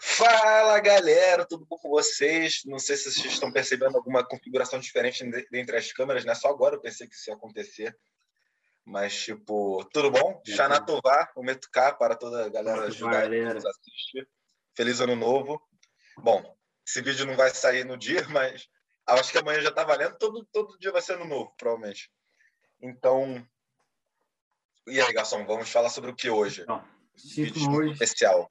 [0.00, 2.62] Fala galera, tudo bom com vocês?
[2.64, 6.34] Não sei se vocês estão percebendo alguma configuração diferente entre as câmeras, né?
[6.34, 7.96] Só agora eu pensei que isso ia acontecer.
[8.84, 10.40] Mas, tipo, tudo bom?
[10.46, 14.26] Xanatová, o Metuká, para toda a galera ajudar a nos assistir.
[14.74, 15.60] Feliz ano novo.
[16.16, 16.56] Bom,
[16.86, 18.66] esse vídeo não vai sair no dia, mas
[19.06, 20.16] acho que amanhã já tá valendo.
[20.16, 22.10] Todo, todo dia vai ser ano novo, provavelmente.
[22.80, 23.46] Então,
[24.86, 26.64] e aí, garçom, vamos falar sobre o que hoje?
[26.64, 26.82] Bom,
[27.34, 28.50] vídeo hoje, especial.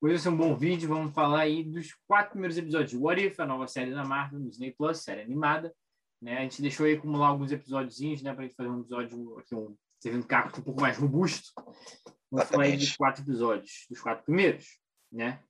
[0.00, 0.88] Hoje vai ser um bom vídeo.
[0.88, 4.38] Vamos falar aí dos quatro primeiros episódios de What If, a nova série da Marvel
[4.38, 5.74] no Disney Plus, série animada.
[6.22, 6.38] Né?
[6.38, 9.56] A gente deixou aí acumular alguns episódios, né, para a gente fazer um episódio aqui,
[9.56, 11.50] um servindo cacto um pouco mais robusto.
[12.30, 14.78] Vamos falar aí dos quatro episódios, dos quatro primeiros,
[15.10, 15.42] né?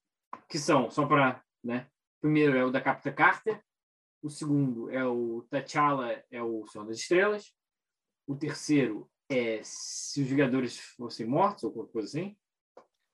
[0.49, 1.87] Que são, só para, né?
[2.19, 3.63] Primeiro é o da Capitã Carter,
[4.23, 7.53] o segundo é o T'Challa, é o Senhor das Estrelas,
[8.27, 12.35] o terceiro é se os Vingadores fossem mortos ou qualquer coisa assim.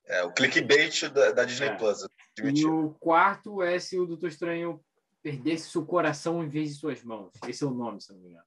[0.07, 1.77] É, o clickbait da, da Disney é.
[1.77, 2.07] Plus.
[2.39, 4.85] E o quarto é se o Doutor Estranho
[5.23, 7.33] perdesse seu coração em vez de suas mãos.
[7.49, 8.45] Esse é o nome, se não me engano.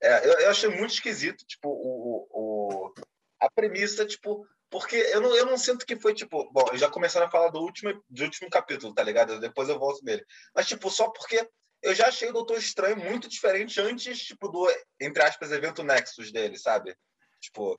[0.00, 2.94] É, eu, eu achei muito esquisito, tipo, o, o,
[3.40, 7.26] a premissa, tipo, porque eu não, eu não sinto que foi, tipo, bom, já começaram
[7.26, 9.40] a falar do último, do último capítulo, tá ligado?
[9.40, 10.24] Depois eu volto nele.
[10.54, 11.48] Mas, tipo, só porque
[11.82, 14.68] eu já achei o Doutor Estranho muito diferente antes, tipo, do,
[15.00, 16.96] entre aspas, evento Nexus dele, sabe?
[17.40, 17.78] Tipo,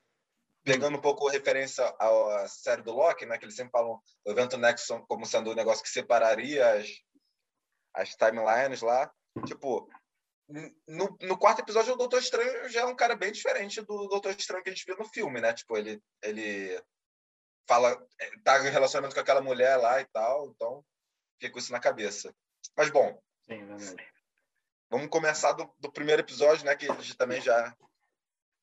[0.68, 3.38] pegando um pouco referência à série do Loki, né?
[3.38, 6.88] Que eles sempre falam o evento Nexus como sendo um negócio que separaria as,
[7.94, 9.10] as timelines lá.
[9.46, 9.90] Tipo,
[10.86, 14.32] no, no quarto episódio, o Doutor Estranho já é um cara bem diferente do Doutor
[14.32, 15.54] Estranho que a gente viu no filme, né?
[15.54, 16.84] Tipo, ele, ele
[17.66, 17.98] fala,
[18.44, 20.84] tá em relacionamento com aquela mulher lá e tal, então
[21.40, 22.36] fica com isso na cabeça.
[22.76, 23.18] Mas, bom,
[23.50, 23.96] Sim,
[24.90, 26.76] vamos começar do, do primeiro episódio, né?
[26.76, 27.74] Que a gente também já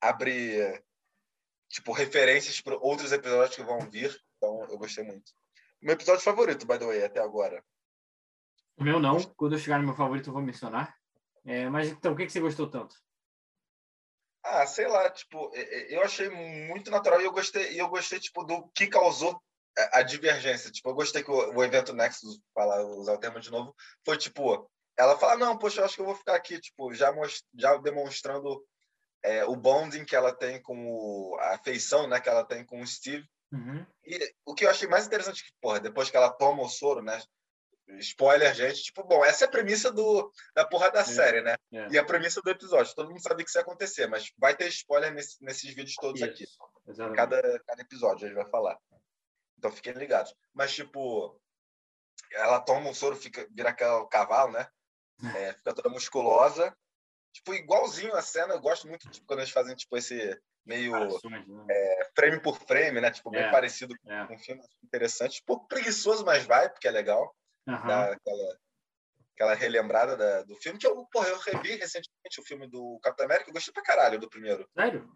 [0.02, 0.82] abre,
[1.74, 5.32] tipo, referências para outros episódios que vão vir, então eu gostei muito.
[5.82, 7.64] Meu episódio favorito, by the way, até agora.
[8.76, 9.20] O meu não.
[9.36, 10.96] Quando eu chegar no meu favorito, eu vou mencionar.
[11.44, 12.94] É, mas então, o que, que você gostou tanto?
[14.44, 15.50] Ah, sei lá, tipo,
[15.88, 19.42] eu achei muito natural e eu gostei, eu gostei tipo do que causou
[19.92, 20.70] a divergência.
[20.70, 24.16] Tipo, eu gostei que o, o evento Nexus, falar usar o termo de novo, foi
[24.16, 27.12] tipo, ela fala, não, poxa, eu acho que eu vou ficar aqui, tipo, já
[27.54, 28.64] já demonstrando
[29.24, 32.80] é, o bonding que ela tem com o, a afeição, né, que ela tem com
[32.80, 33.26] o Steve.
[33.50, 33.86] Uhum.
[34.04, 36.68] E o que eu achei mais interessante é que, porra, depois que ela toma o
[36.68, 37.18] soro, né,
[38.00, 38.82] spoiler, gente.
[38.82, 41.56] Tipo, bom, essa é a premissa do, da porra da é, série, né?
[41.72, 41.88] É.
[41.90, 42.94] E a premissa do episódio.
[42.94, 46.20] Todo mundo sabe que isso ia acontecer, mas vai ter spoiler nesse, nesses vídeos todos
[46.20, 47.14] isso, aqui.
[47.14, 48.78] Cada, cada episódio a gente vai falar.
[49.58, 50.34] Então fiquem ligados.
[50.52, 51.40] Mas, tipo,
[52.32, 54.68] ela toma um soro, fica, vira aquele cavalo, né?
[55.48, 56.76] É, fica toda musculosa.
[57.34, 60.92] Tipo, igualzinho a cena, eu gosto muito tipo, quando eles fazem tipo, esse meio
[61.28, 61.66] né?
[61.68, 63.10] é, frame por frame, né?
[63.10, 64.24] Tipo, bem é, parecido com é.
[64.30, 65.40] um filme interessante.
[65.42, 67.34] Um pouco preguiçoso, mas vai, porque é legal
[67.66, 67.74] uhum.
[67.74, 68.58] aquela,
[69.34, 73.26] aquela relembrada da, do filme, que eu, porra, eu revi recentemente o filme do Capitão
[73.26, 74.68] América, eu gostei pra caralho do primeiro.
[74.72, 75.10] Sério?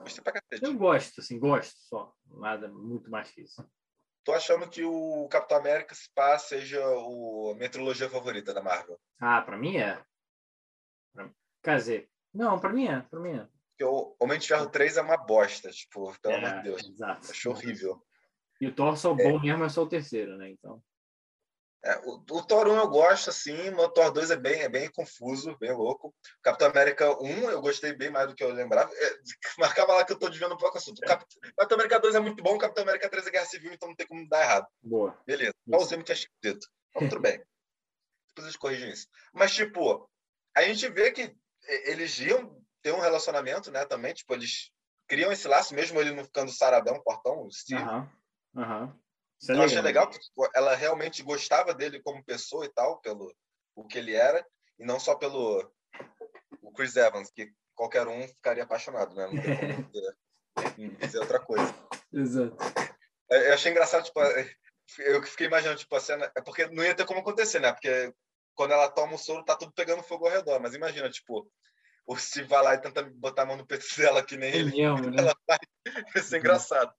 [0.00, 0.62] Gostei pra cacete.
[0.62, 2.12] Eu gosto, assim, gosto só.
[2.26, 3.66] Nada muito mais que isso.
[4.24, 9.00] Tô achando que o Capitão América Spa seja o, a minha trilogia favorita da Marvel.
[9.18, 10.00] Ah, pra mim é.
[11.62, 13.46] Quer dizer, não, pra mim é, pra mim é.
[13.70, 16.88] Porque o Homem de Ferro 3 é uma bosta, tipo, pelo é, amor de Deus.
[16.88, 17.30] Exato.
[17.30, 18.02] Achei horrível.
[18.60, 19.24] E o Thor só é.
[19.24, 20.50] bom mesmo é só o terceiro, né?
[20.50, 20.82] Então.
[21.84, 24.88] É, o, o, Thor 1 eu gosto, assim, o Thor 2 é bem, é bem
[24.88, 26.14] confuso, bem louco.
[26.40, 28.92] Capitão América 1 eu gostei bem mais do que eu lembrava.
[28.94, 29.18] É,
[29.58, 31.02] marcava lá que eu tô desviando um pouco o assunto.
[31.02, 31.08] É.
[31.08, 34.06] Capitão América 2 é muito bom, Capitão América 3 é Guerra Civil, então não tem
[34.06, 34.68] como dar errado.
[34.80, 35.20] Boa.
[35.26, 35.54] Beleza.
[35.68, 36.68] Só o Zemo tinha escrito.
[36.90, 37.42] Então, tudo bem.
[38.28, 39.08] Depois eles corrigem isso.
[39.32, 40.08] Mas, tipo,
[40.54, 41.34] a gente vê que
[41.66, 44.12] eles iam ter um relacionamento, né, também.
[44.14, 44.70] Tipo, eles
[45.08, 47.48] criam esse laço, mesmo ele não ficando saradão, portão.
[47.74, 48.10] Aham.
[48.54, 49.02] Uhum.
[49.40, 53.34] Isso eu achei legal porque tipo, ela realmente gostava dele como pessoa e tal, pelo
[53.74, 54.46] o que ele era,
[54.78, 55.68] e não só pelo
[56.62, 59.26] o Chris Evans, que qualquer um ficaria apaixonado, né?
[59.26, 61.74] Não tem como dizer, dizer outra coisa.
[62.12, 62.56] Exato.
[63.30, 64.48] É, eu achei engraçado, tipo, é,
[64.98, 66.30] eu fiquei imaginando, tipo, a cena.
[66.36, 67.72] É porque não ia ter como acontecer, né?
[67.72, 68.14] Porque
[68.54, 70.60] quando ela toma o soro, tá tudo pegando fogo ao redor.
[70.60, 71.50] Mas imagina, tipo,
[72.06, 74.82] o Steve vai lá e tenta botar a mão no peito dela, que nem ele.
[74.82, 75.16] Amo, né?
[75.18, 75.58] Ela vai.
[76.16, 76.92] Isso é engraçado.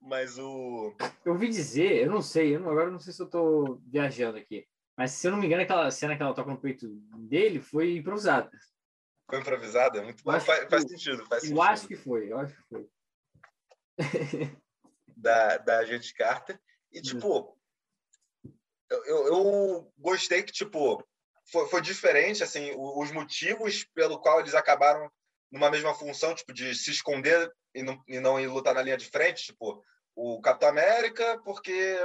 [0.00, 0.94] Mas o.
[1.24, 3.80] Eu ouvi dizer, eu não sei, eu não, agora eu não sei se eu tô
[3.86, 4.66] viajando aqui.
[4.96, 7.96] Mas se eu não me engano, aquela cena que ela toca no peito dele foi
[7.96, 8.50] improvisada.
[9.28, 10.02] Foi improvisada?
[10.02, 10.38] Muito bom.
[10.38, 11.24] Faz, faz, sentido.
[11.26, 11.62] Faz eu sentido.
[11.62, 12.88] acho que foi, eu acho que foi.
[15.16, 16.60] da, da agente Carter.
[16.92, 17.58] E, tipo,
[19.04, 21.02] eu, eu, gostei que, tipo,
[21.50, 25.10] foi, foi diferente, assim, os motivos pelo qual eles acabaram
[25.50, 28.96] numa mesma função, tipo, de se esconder e não, e não ir lutar na linha
[28.96, 29.82] de frente, tipo,
[30.14, 31.98] o Capitão América, porque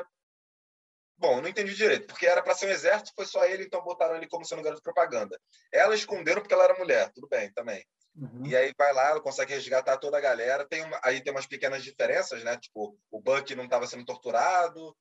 [1.19, 3.83] Bom, eu não entendi direito, porque era para ser um exército, foi só ele, então
[3.83, 5.37] botaram ele como sendo garoto de propaganda.
[5.69, 7.85] Ela esconderam porque ela era mulher, tudo bem, também.
[8.15, 8.45] Uhum.
[8.45, 10.65] E aí vai lá, ela consegue resgatar toda a galera.
[10.65, 12.57] Tem uma, aí tem umas pequenas diferenças, né?
[12.57, 14.95] Tipo, o Buck não estava sendo torturado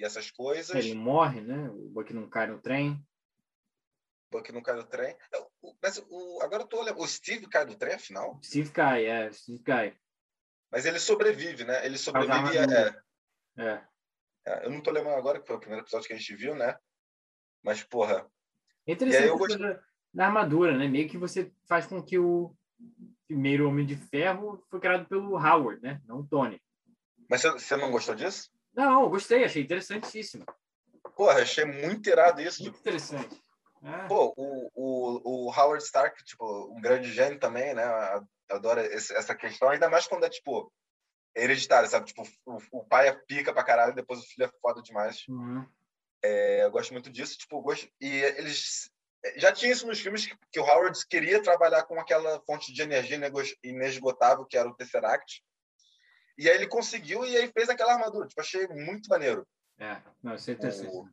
[0.00, 0.74] e essas coisas.
[0.74, 1.68] Ele morre, né?
[1.68, 2.92] O Buck não cai no trem.
[4.26, 5.14] O Buck não cai no trem.
[5.82, 6.98] Mas o, agora eu tô olhando.
[6.98, 8.40] O Steve cai do trem, afinal?
[8.42, 9.30] Steve cai, é.
[9.30, 9.94] Steve cai.
[10.72, 11.84] Mas ele sobrevive, né?
[11.84, 12.56] Ele sobrevive.
[12.56, 13.84] É, é.
[14.46, 14.66] é.
[14.66, 16.78] Eu não tô lembrando agora, que foi o primeiro episódio que a gente viu, né?
[17.62, 18.26] Mas, porra.
[18.86, 19.58] É interessante eu gost...
[20.14, 20.88] na armadura, né?
[20.88, 22.56] Meio que você faz com que o
[23.28, 26.00] primeiro Homem de Ferro foi criado pelo Howard, né?
[26.06, 26.58] Não o Tony.
[27.28, 28.50] Mas você não gostou disso?
[28.74, 30.44] Não, gostei, achei interessantíssimo.
[31.16, 32.62] Porra, achei muito irado isso.
[32.62, 32.88] Muito tipo...
[32.88, 33.42] interessante.
[33.82, 34.06] É.
[34.08, 36.44] Pô, o, o, o Howard Stark, tipo,
[36.74, 37.84] um grande gênio também, né?
[38.50, 40.70] Adora esse, essa questão, ainda mais quando é, tipo,
[41.34, 42.06] hereditário, sabe?
[42.06, 45.24] Tipo, o, o, pai é pica pra caralho, depois o filho é foda demais.
[45.28, 45.66] Uhum.
[46.22, 47.88] É, eu gosto muito disso, tipo, gosto...
[48.00, 48.90] e eles
[49.36, 52.82] já tinha isso nos filmes que, que, o Howard queria trabalhar com aquela fonte de
[52.82, 53.18] energia
[53.62, 55.42] inesgotável que era o Tesseract.
[56.40, 58.26] E aí ele conseguiu e aí fez aquela armadura.
[58.26, 59.46] Tipo, achei muito maneiro.
[59.78, 60.56] É, não, isso é.
[60.88, 61.06] O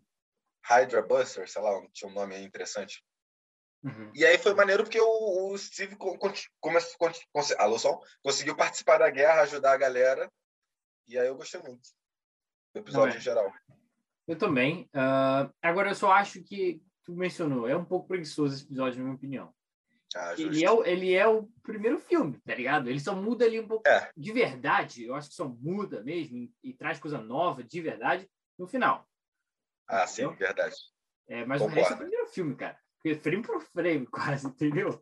[0.64, 3.04] Hydra Buster, sei lá, tinha um nome interessante.
[3.84, 4.10] Uhum.
[4.16, 7.12] E aí foi maneiro porque o, o Steve começou,
[7.58, 10.32] alô, som, conseguiu participar da guerra, ajudar a galera.
[11.10, 11.90] E aí eu gostei muito
[12.74, 13.52] do episódio em geral.
[14.26, 14.90] Eu também.
[14.94, 19.04] Uh, agora, eu só acho que tu mencionou, é um pouco preguiçoso esse episódio, na
[19.04, 19.54] minha opinião.
[20.16, 22.90] Ah, ele, é o, ele é o primeiro filme, tá ligado?
[22.90, 24.10] Ele só muda ali um pouco é.
[24.16, 25.04] de verdade.
[25.04, 29.08] Eu acho que só muda mesmo e, e traz coisa nova de verdade no final.
[29.88, 30.32] Ah, entendeu?
[30.32, 30.76] sim, verdade.
[31.28, 31.80] É, mas Concordo.
[31.80, 32.80] o resto é o primeiro filme, cara.
[32.96, 35.02] Porque frame por frame, quase, entendeu?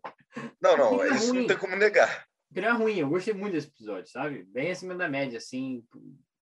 [0.62, 1.42] Não, não, é isso ruim.
[1.42, 2.28] não tem como negar.
[2.52, 4.44] Não é ruim, eu gostei muito desse episódio, sabe?
[4.46, 5.86] Bem acima da média, assim.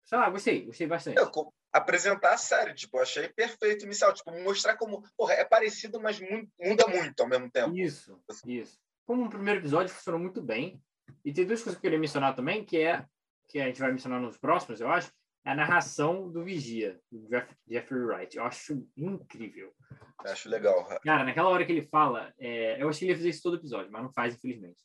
[0.03, 1.17] Sei lá, gostei, gostei bastante.
[1.17, 1.31] Eu,
[1.73, 6.21] apresentar a série, tipo, achei perfeito inicial, tipo, mostrar como, porra, é parecido, mas
[6.59, 7.75] muda muito ao mesmo tempo.
[7.75, 8.79] Isso, isso.
[9.05, 10.79] Como o primeiro episódio funcionou muito bem.
[11.25, 13.05] E tem duas coisas que eu queria mencionar também, que é
[13.49, 15.11] que a gente vai mencionar nos próximos, eu acho,
[15.45, 18.37] é a narração do Vigia, do Jeff, Jeffrey Wright.
[18.37, 19.73] Eu acho incrível.
[20.23, 20.85] Eu acho legal.
[21.03, 23.57] Cara, naquela hora que ele fala, é, eu achei que ele ia fazer isso todo
[23.57, 24.81] episódio, mas não faz, infelizmente.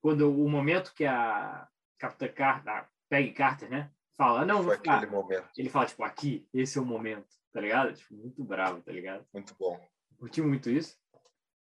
[0.00, 1.68] Quando o momento que a
[1.98, 5.48] Capitã Carter, a Peggy Carter, né, fala, não, Foi aquele momento.
[5.56, 7.94] Ele fala, tipo, aqui, esse é o momento, tá ligado?
[7.94, 9.26] Tipo, muito bravo, tá ligado?
[9.32, 9.80] Muito bom.
[10.18, 10.96] Curti muito isso.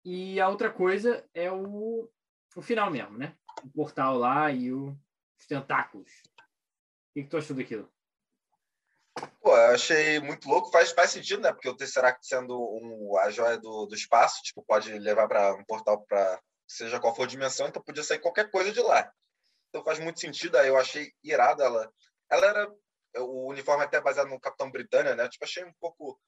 [0.04, 2.08] E a outra coisa é o,
[2.56, 3.36] o final mesmo, né?
[3.64, 4.96] O portal lá e o,
[5.38, 6.10] os tentáculos.
[6.10, 7.90] O que, que tu achou daquilo?
[9.40, 11.52] Pô, eu achei muito louco, faz, faz sentido, né?
[11.52, 15.64] Porque o Tesseract sendo um, a joia do, do espaço, tipo, pode levar para um
[15.64, 19.10] portal para seja qual for a dimensão, então podia sair qualquer coisa de lá.
[19.68, 21.90] Então faz muito sentido, aí eu achei irado ela
[22.30, 22.74] ela era
[23.16, 25.28] o uniforme até baseado no Capitão Britânia, né?
[25.28, 26.20] Tipo, achei um pouco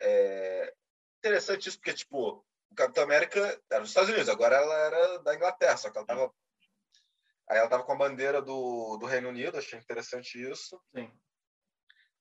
[0.00, 0.72] é,
[1.18, 3.40] interessante isso, porque tipo, o Capitão América
[3.70, 6.34] era dos Estados Unidos, agora ela era da Inglaterra, só que ela tava
[7.48, 10.80] aí ela tava com a bandeira do, do Reino Unido, achei interessante isso.
[10.94, 11.10] Sim.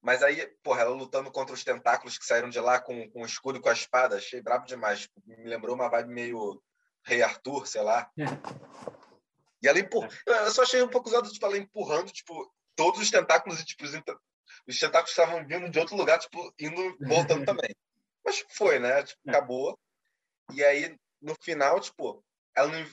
[0.01, 3.25] Mas aí, porra, ela lutando contra os tentáculos que saíram de lá com, com o
[3.25, 5.01] escudo e com a espada, achei brabo demais.
[5.01, 6.62] Tipo, me lembrou uma vibe meio
[7.04, 8.10] Rei Arthur, sei lá.
[8.18, 8.25] É.
[9.63, 10.10] E ela empurra.
[10.28, 14.80] Eu só achei um pouco usado, tipo, ela empurrando, tipo, todos os tentáculos, tipo, os
[14.80, 17.75] tentáculos estavam vindo de outro lugar, tipo, indo, voltando também.
[18.24, 19.04] Mas foi, né?
[19.04, 19.30] Tipo, é.
[19.31, 19.80] acabou.
[20.54, 22.23] E aí, no final, tipo,
[22.56, 22.85] ela não.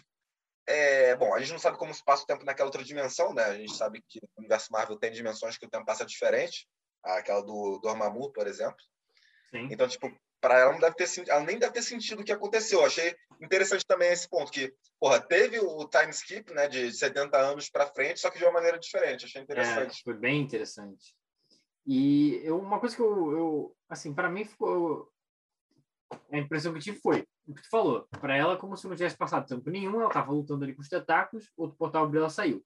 [0.67, 3.45] É, bom, a gente não sabe como se passa o tempo naquela outra dimensão, né?
[3.45, 6.69] A gente sabe que o universo Marvel tem dimensões que o tempo passa diferente.
[7.03, 8.77] Aquela do Dormammu, por exemplo.
[9.51, 9.69] Sim.
[9.71, 10.09] Então, tipo,
[10.43, 12.81] para ela não deve ter ela nem deve ter sentido o que aconteceu.
[12.81, 17.39] Eu achei interessante também esse ponto que, porra, teve o time skip, né, de 70
[17.39, 19.25] anos para frente, só que de uma maneira diferente.
[19.25, 20.01] Achei interessante.
[20.01, 21.15] É, foi bem interessante.
[21.87, 25.09] E eu, uma coisa que eu, eu assim, para mim ficou
[26.31, 28.09] a impressão que eu tive foi o que tu falou.
[28.21, 30.89] Para ela, como se não tivesse passado tempo nenhum, ela estava lutando ali com os
[30.89, 32.65] tentáculos, outro portal abriu, ela saiu.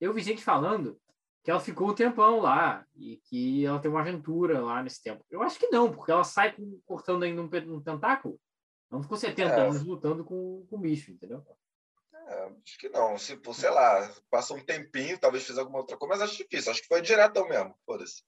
[0.00, 0.98] Eu vi gente falando
[1.42, 5.24] que ela ficou um tempão lá e que ela tem uma aventura lá nesse tempo.
[5.30, 6.54] Eu acho que não, porque ela sai
[6.84, 8.38] cortando ainda um, um tentáculo.
[8.90, 9.60] Não ficou 70 é.
[9.60, 11.44] anos lutando com, com o bicho, entendeu?
[12.12, 13.16] É, acho que não.
[13.16, 16.70] Se, sei lá, passa um tempinho, talvez fiz alguma outra coisa, mas acho difícil.
[16.70, 17.74] Acho que foi diretão mesmo.
[17.86, 18.22] Foda-se.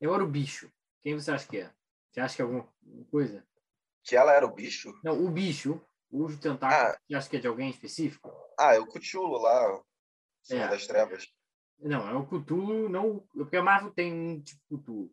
[0.00, 0.70] Eu era o bicho.
[1.00, 1.72] Quem você acha que é?
[2.10, 2.68] Você acha que é alguma
[3.10, 3.46] coisa?
[4.04, 4.92] Que ela era o bicho?
[5.02, 5.80] Não, o bicho.
[6.10, 6.92] O tentáculo.
[6.92, 6.98] Ah.
[7.08, 8.30] Você acha que é de alguém específico?
[8.58, 9.82] Ah, é o Cthulhu lá.
[10.42, 10.68] Senhor é.
[10.68, 11.32] das Trevas.
[11.82, 13.20] Não, é o Cthulhu, não.
[13.34, 15.12] Porque a Marvel tem um tipo Cthulhu.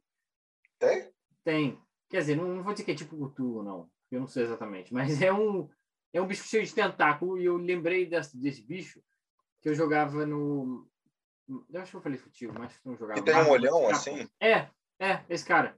[0.78, 1.12] Tem?
[1.44, 1.82] Tem.
[2.10, 3.90] Quer dizer, não, não vou dizer que é tipo Cthulhu, não.
[4.12, 4.94] Eu não sei exatamente.
[4.94, 5.70] Mas é um,
[6.14, 7.40] é um bicho cheio de tentáculo.
[7.40, 9.02] E eu lembrei desse, desse bicho
[9.62, 10.88] que eu jogava no.
[11.48, 13.20] Eu acho que eu falei futivo, mas não jogava.
[13.20, 14.30] E tem um olhão assim?
[14.40, 15.78] É, é, esse cara.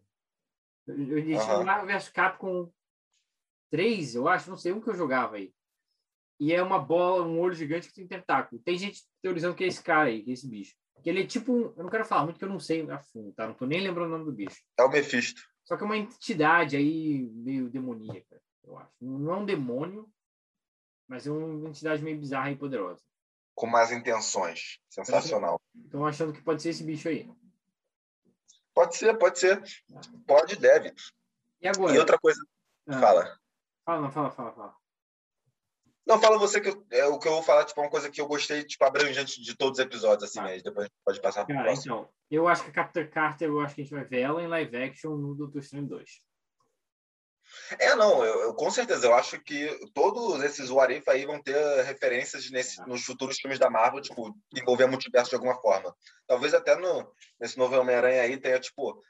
[0.85, 1.63] Eu, eu tinha uhum.
[1.63, 2.69] Marvel vs Capcom
[3.69, 5.53] 3, eu acho, não sei, um que eu jogava aí.
[6.39, 8.61] E é uma bola, um olho gigante que tem tentáculo.
[8.61, 10.75] Tem gente teorizando que é esse cara aí, que é esse bicho.
[11.01, 12.99] Que ele é tipo um, Eu não quero falar muito, porque eu não sei a
[12.99, 13.47] fundo, tá?
[13.47, 14.61] Não tô nem lembrando o nome do bicho.
[14.77, 15.41] É o Mephisto.
[15.63, 18.91] Só que é uma entidade aí meio demoníaca, eu acho.
[18.99, 20.11] Não é um demônio,
[21.07, 23.01] mas é uma entidade meio bizarra e poderosa.
[23.55, 24.79] Com más intenções.
[24.89, 25.61] Sensacional.
[25.83, 27.29] Estão achando que pode ser esse bicho aí.
[28.73, 29.61] Pode ser, pode ser.
[30.25, 30.93] Pode, deve.
[31.61, 31.95] E agora?
[31.95, 32.41] E outra coisa.
[32.87, 32.99] Ah.
[32.99, 33.39] Fala.
[33.85, 34.80] Fala, fala, fala, fala.
[36.11, 38.09] Não, fala você que eu, é, o que eu vou falar, tipo, é uma coisa
[38.09, 40.43] que eu gostei, tipo, abrangente de todos os episódios, assim, ah.
[40.43, 40.57] né?
[40.57, 41.95] Depois a gente pode passar para o próximo.
[41.95, 44.43] Então, eu acho que a Captain Carter, eu acho que a gente vai ver ela
[44.43, 46.21] em live action no Doutor Estranho 2.
[47.79, 51.41] É, não, eu, eu, com certeza, eu acho que todos esses What If aí vão
[51.41, 52.85] ter referências nesse, ah.
[52.85, 55.95] nos futuros filmes da Marvel, tipo, envolver multiverso de alguma forma.
[56.27, 59.01] Talvez até no, nesse novo Homem-Aranha aí tenha, tipo,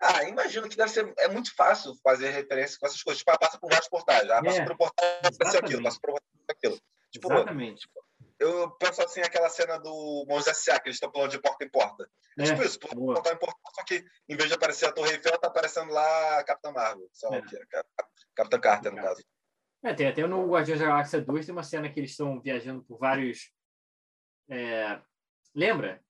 [0.00, 1.12] ah, imagino que deve ser.
[1.18, 3.18] É muito fácil fazer referência com essas coisas.
[3.18, 4.28] Tipo, ah, passa por vários portais.
[4.30, 6.14] Ah, passa é, por portal, aconteceu aquilo, passa por
[6.52, 6.78] aquilo.
[7.10, 7.88] Tipo, Exatamente.
[8.38, 11.70] Eu penso assim, aquela cena do Mons S.A., que eles estão pulando de porta em
[11.70, 12.08] porta.
[12.38, 13.38] É, tipo isso, em porta,
[13.74, 17.08] só que em vez de aparecer a Torre Eiffel, tá aparecendo lá a Capitã Marvel.
[17.12, 17.40] Só é.
[17.40, 17.58] que,
[18.34, 19.24] Capitã Carter, no caso.
[19.82, 22.82] É, tem até no Guardiões da Galáxia 2 tem uma cena que eles estão viajando
[22.84, 23.50] por vários.
[24.50, 25.00] É...
[25.54, 26.02] Lembra?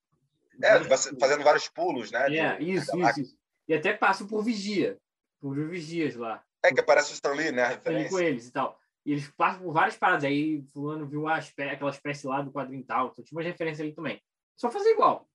[0.62, 0.82] É,
[1.20, 2.34] fazendo vários pulos, né?
[2.34, 2.72] É, de...
[2.72, 3.38] isso, isso, isso.
[3.68, 4.98] E até passam por vigia,
[5.40, 6.42] por vigias lá.
[6.64, 7.62] É que aparece o Stanley, né?
[7.62, 8.10] A referência.
[8.10, 8.80] com eles e tal.
[9.06, 10.24] E eles passam por várias paradas.
[10.24, 13.08] Aí fulano viu aquela espécie lá do quadrinho tal.
[13.08, 14.20] Então tinha uma referência ali também.
[14.56, 15.28] Só fazer igual.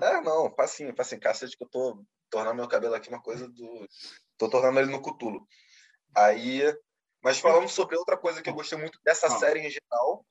[0.00, 1.20] É, não, facinho, facinho.
[1.20, 3.88] Cacete que eu tô tornando meu cabelo aqui uma coisa do...
[4.36, 5.46] Tô tornando ele no cutulo.
[6.14, 6.62] Aí...
[7.22, 9.30] Mas falando sobre outra coisa que eu gostei muito dessa ah.
[9.30, 10.26] série em geral,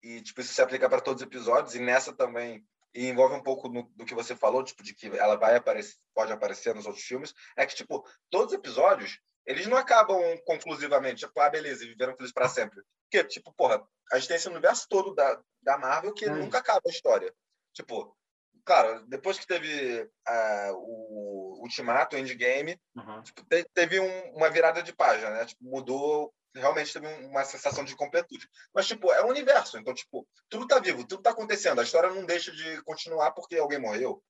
[0.00, 3.42] e tipo, isso se aplica para todos os episódios, e nessa também e envolve um
[3.42, 6.86] pouco no, do que você falou, tipo, de que ela vai aparecer, pode aparecer nos
[6.86, 11.84] outros filmes, é que, tipo, todos os episódios, eles não acabam conclusivamente, tipo, ah, beleza,
[11.84, 12.82] viveram felizes para sempre.
[13.04, 13.82] Porque, tipo, porra,
[14.12, 16.30] a gente tem esse universo todo da, da Marvel que é.
[16.30, 17.32] nunca acaba a história.
[17.72, 18.16] Tipo,
[18.64, 23.22] claro, depois que teve uh, o Ultimato, o Endgame, uhum.
[23.22, 25.44] tipo, te, teve um, uma virada de página, né?
[25.44, 28.48] Tipo, mudou realmente teve uma sensação de completude.
[28.74, 29.78] Mas, tipo, é um universo.
[29.78, 31.80] Então, tipo, tudo tá vivo, tudo tá acontecendo.
[31.80, 34.22] A história não deixa de continuar porque alguém morreu.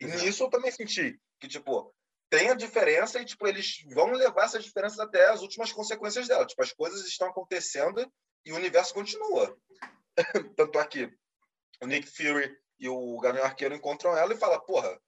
[0.00, 0.24] E Exato.
[0.24, 1.94] nisso eu também senti que, tipo,
[2.30, 6.46] tem a diferença e, tipo, eles vão levar essas diferenças até as últimas consequências dela.
[6.46, 8.10] Tipo, as coisas estão acontecendo
[8.44, 9.56] e o universo continua.
[10.56, 11.10] Tanto aqui,
[11.82, 15.00] o Nick Fury e o Gavião Arqueiro encontram ela e falam, porra,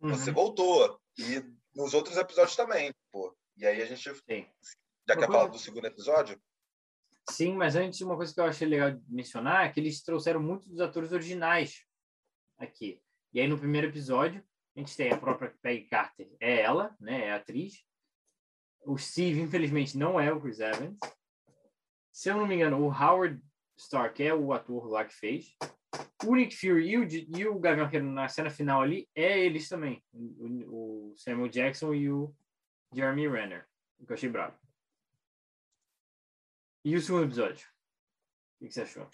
[0.00, 0.10] uhum.
[0.10, 1.00] você voltou.
[1.18, 1.42] E
[1.74, 3.36] nos outros episódios também, pô.
[3.56, 4.46] E aí a gente Sim.
[5.08, 6.40] Já quer falar do segundo episódio?
[7.30, 10.40] Sim, mas antes, uma coisa que eu achei legal de mencionar é que eles trouxeram
[10.40, 11.84] muitos dos atores originais
[12.58, 13.00] aqui.
[13.32, 14.44] E aí, no primeiro episódio,
[14.76, 17.28] a gente tem a própria Peggy Carter, é ela, né?
[17.28, 17.82] É a atriz.
[18.84, 20.98] O Steve, infelizmente, não é o Chris Evans.
[22.12, 23.42] Se eu não me engano, o Howard
[23.78, 25.56] Stark é o ator lá que fez.
[26.24, 29.68] O Nick Fury e o, e o Gavião Arqueiro na cena final ali, é eles
[29.68, 30.04] também.
[30.12, 32.34] O, o Samuel Jackson e o
[32.94, 33.66] Jeremy Renner.
[34.04, 34.58] Que eu achei bravo.
[36.84, 37.66] E o segundo episódio?
[38.60, 39.08] O que você achou?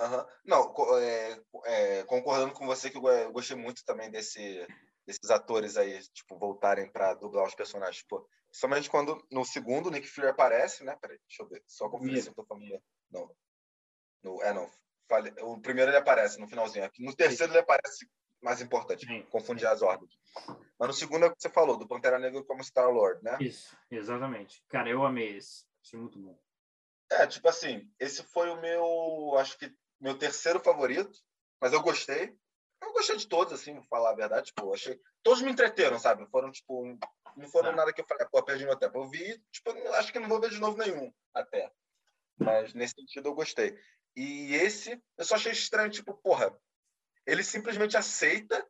[0.00, 0.26] Uhum.
[0.44, 4.66] Não, é, é, concordando com você que eu gostei muito também desse,
[5.06, 7.98] desses atores aí, tipo, voltarem para dublar os personagens.
[7.98, 10.96] Tipo, somente quando no segundo Nick Fury aparece, né?
[11.00, 11.62] Peraí, deixa eu ver.
[11.66, 12.82] Só conferir se eu tô falando.
[13.10, 13.36] Não.
[14.22, 14.70] No, é, não.
[15.08, 16.90] Falei, o primeiro ele aparece no finalzinho.
[16.98, 18.08] No terceiro ele aparece
[18.42, 19.06] mais importante.
[19.06, 19.22] Sim.
[19.30, 20.18] Confundir as ordens.
[20.78, 23.36] Mas no segundo é o que você falou, do Pantera Negra como Star-Lord, né?
[23.40, 24.62] Isso, exatamente.
[24.68, 25.64] Cara, eu amei esse.
[25.82, 26.38] Achei muito bom.
[27.10, 31.18] É, tipo assim, esse foi o meu, acho que meu terceiro favorito,
[31.60, 32.36] mas eu gostei.
[32.82, 34.46] Eu gostei de todos, assim, vou falar a verdade.
[34.46, 35.00] Tipo, achei.
[35.22, 36.26] Todos me entreteram, sabe?
[36.30, 36.84] Foram, tipo,
[37.36, 37.74] não foram é.
[37.74, 38.98] nada que eu falei, pô, perdi meu tempo.
[38.98, 41.72] Eu vi, tipo, acho que não vou ver de novo nenhum, até.
[42.36, 43.78] Mas nesse sentido eu gostei.
[44.16, 46.56] E esse, eu só achei estranho, tipo, porra,
[47.26, 48.64] ele simplesmente aceita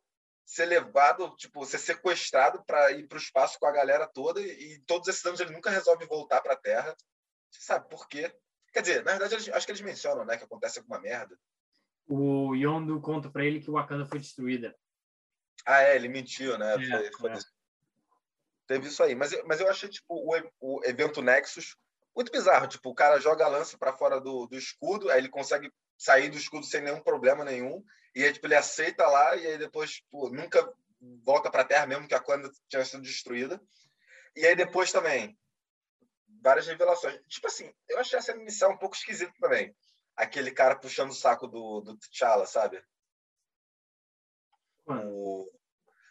[0.45, 4.75] ser levado, tipo, ser sequestrado para ir para o espaço com a galera toda e,
[4.75, 6.95] e todos esses anos ele nunca resolve voltar para a Terra.
[7.51, 8.33] Você sabe por quê?
[8.75, 11.39] Quer dizer, na verdade, eles, acho que eles mencionam, né, que acontece alguma merda.
[12.05, 14.75] O Yondo conta para ele que o Wakanda foi destruída.
[15.65, 16.73] Ah, é, ele mentiu, né?
[16.73, 17.39] É, foi, foi é.
[18.67, 19.15] Teve isso aí.
[19.15, 21.77] Mas, mas eu achei, tipo, o, o evento Nexus
[22.13, 22.67] muito bizarro.
[22.67, 26.27] Tipo, o cara joga a lança para fora do, do escudo, aí ele consegue sair
[26.27, 27.81] do escudo sem nenhum problema nenhum.
[28.13, 30.69] E aí, tipo, ele aceita lá e aí depois, tipo, nunca
[31.23, 33.57] volta para a Terra, mesmo que a Wakanda tinha sido destruída.
[34.35, 35.37] E aí depois também,
[36.41, 37.19] várias revelações.
[37.27, 39.75] Tipo assim, eu achei essa missão um pouco esquisita também.
[40.15, 42.81] Aquele cara puxando o saco do, do T'Challa, sabe?
[44.87, 45.49] O,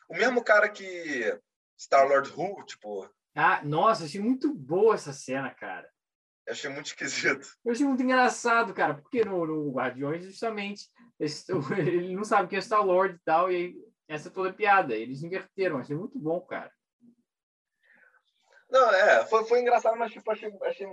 [0.09, 1.40] o mesmo cara que
[1.78, 3.09] Star-Lord Who, tipo...
[3.35, 5.88] Ah, nossa, achei muito boa essa cena, cara.
[6.47, 7.49] Eu achei muito esquisito.
[7.64, 10.90] Eu achei muito engraçado, cara, porque no, no Guardiões, justamente,
[11.78, 13.75] ele não sabe que é Star-Lord e tal, e aí,
[14.09, 14.95] essa é toda piada.
[14.95, 16.71] Eles inverteram, achei muito bom, cara.
[18.75, 20.87] Não, é, foi, foi engraçado, mas tipo, achei, achei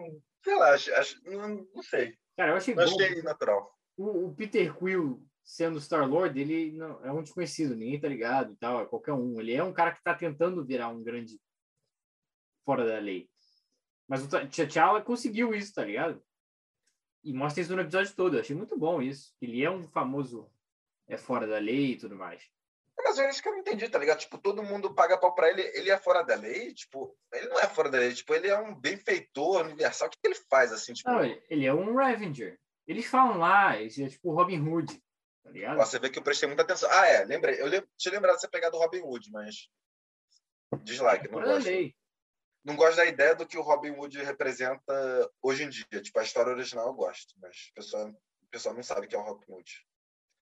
[0.43, 2.15] sei lá, achei, achei, não, não sei.
[2.37, 2.91] Cara, eu achei não bom.
[2.91, 3.75] achei natural.
[3.97, 8.55] O, o Peter Quill sendo Star-Lord, ele não, é um desconhecido, ninguém tá ligado e
[8.57, 9.41] tal, é qualquer um.
[9.41, 11.41] Ele é um cara que tá tentando virar um grande
[12.63, 13.27] fora da lei.
[14.07, 16.23] Mas o T'Challa conseguiu isso, tá ligado?
[17.23, 18.35] E mostra isso no episódio todo.
[18.35, 19.33] Eu achei muito bom isso.
[19.41, 20.47] Ele é um famoso
[21.07, 22.43] é fora da lei e tudo mais.
[22.97, 24.19] Mas é isso que eu não entendi, tá ligado?
[24.19, 26.73] Tipo, todo mundo paga pau pra ele, ele é fora da lei?
[26.73, 30.07] Tipo, ele não é fora da lei, tipo, ele é um benfeitor universal.
[30.07, 30.93] O que, que ele faz, assim?
[30.93, 31.09] Tipo...
[31.09, 32.59] Não, ele é um Revenger.
[32.87, 35.01] Eles falam lá, ele é tipo Robin Hood,
[35.43, 35.77] tá ligado?
[35.77, 36.89] Você vê que eu prestei muita atenção.
[36.91, 37.59] Ah, é, lembrei.
[37.59, 39.69] Eu lembro, tinha lembrado de você pegar do Robin Hood, mas...
[40.83, 41.65] Dislike, não gosto.
[41.65, 41.95] Lei.
[42.63, 46.01] Não gosto da ideia do que o Robin Hood representa hoje em dia.
[46.01, 49.15] Tipo, a história original eu gosto, mas o pessoal, o pessoal não sabe o que
[49.15, 49.85] é o Robin Hood.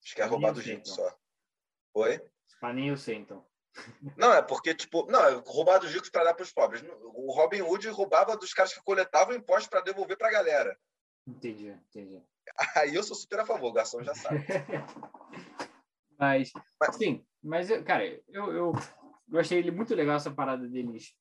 [0.05, 1.17] Acho que é roubado jeito só.
[1.95, 2.21] Oi?
[2.61, 3.45] Mas nem eu sei, então.
[4.17, 6.85] Não, é porque, tipo, não, é roubar dos ricos para dar para os pobres.
[7.15, 10.79] O Robin Hood roubava dos caras que coletavam impostos para devolver para a galera.
[11.27, 12.23] Entendi, entendi.
[12.77, 14.39] Aí eu sou super a favor, o Garçom já sabe.
[16.19, 18.73] mas, mas, sim, mas, cara, eu, eu,
[19.31, 21.15] eu achei ele muito legal essa parada deles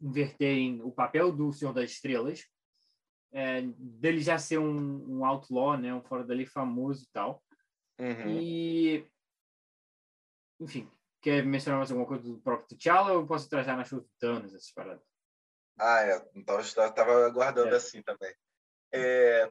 [0.00, 2.46] inverterem o papel do Senhor das Estrelas,
[3.32, 7.42] é, dele já ser um, um outlaw, né, um fora dali famoso e tal.
[7.98, 8.40] Uhum.
[8.40, 9.06] E
[10.62, 10.90] enfim,
[11.20, 14.10] quer mencionar mais alguma coisa do próprio T'Challa ou eu posso trazer na show do
[14.18, 15.04] Thanos, essas paradas?
[15.78, 16.28] Ah, é.
[16.34, 17.76] Então eu estava aguardando é.
[17.76, 18.34] assim também.
[18.92, 19.50] É...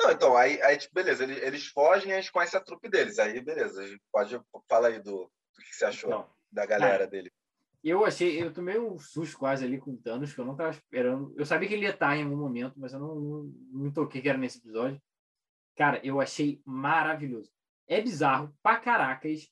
[0.00, 2.88] Não, então, aí, aí tipo, beleza, eles, eles fogem e a gente conhece a trupe
[2.88, 3.18] deles.
[3.18, 7.04] Aí, beleza, a gente pode falar aí do, do que você achou então, da galera
[7.04, 7.06] é.
[7.06, 7.32] dele.
[7.82, 10.70] Eu achei, eu tomei um susto quase ali com o Thanos, que eu não estava
[10.70, 11.32] esperando.
[11.36, 13.92] Eu sabia que ele ia estar em algum momento, mas eu não, não, não me
[13.92, 15.00] toquei que era nesse episódio.
[15.76, 17.50] Cara, eu achei maravilhoso.
[17.86, 19.48] É bizarro pra caracas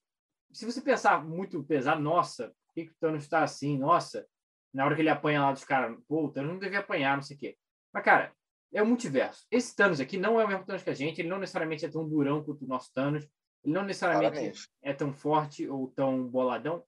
[0.54, 3.78] se você pensar muito pesado, nossa, por que, que o Thanos está assim?
[3.78, 4.26] Nossa,
[4.72, 7.22] na hora que ele apanha lá dos caras, pô, o Thanos não devia apanhar, não
[7.22, 7.58] sei o quê.
[7.92, 8.32] Mas, cara,
[8.72, 9.46] é o multiverso.
[9.50, 11.90] Esse Thanos aqui não é o mesmo Thanos que a gente, ele não necessariamente é
[11.90, 13.24] tão durão quanto o nosso Thanos,
[13.62, 14.70] ele não necessariamente Claramente.
[14.82, 16.84] é tão forte ou tão boladão,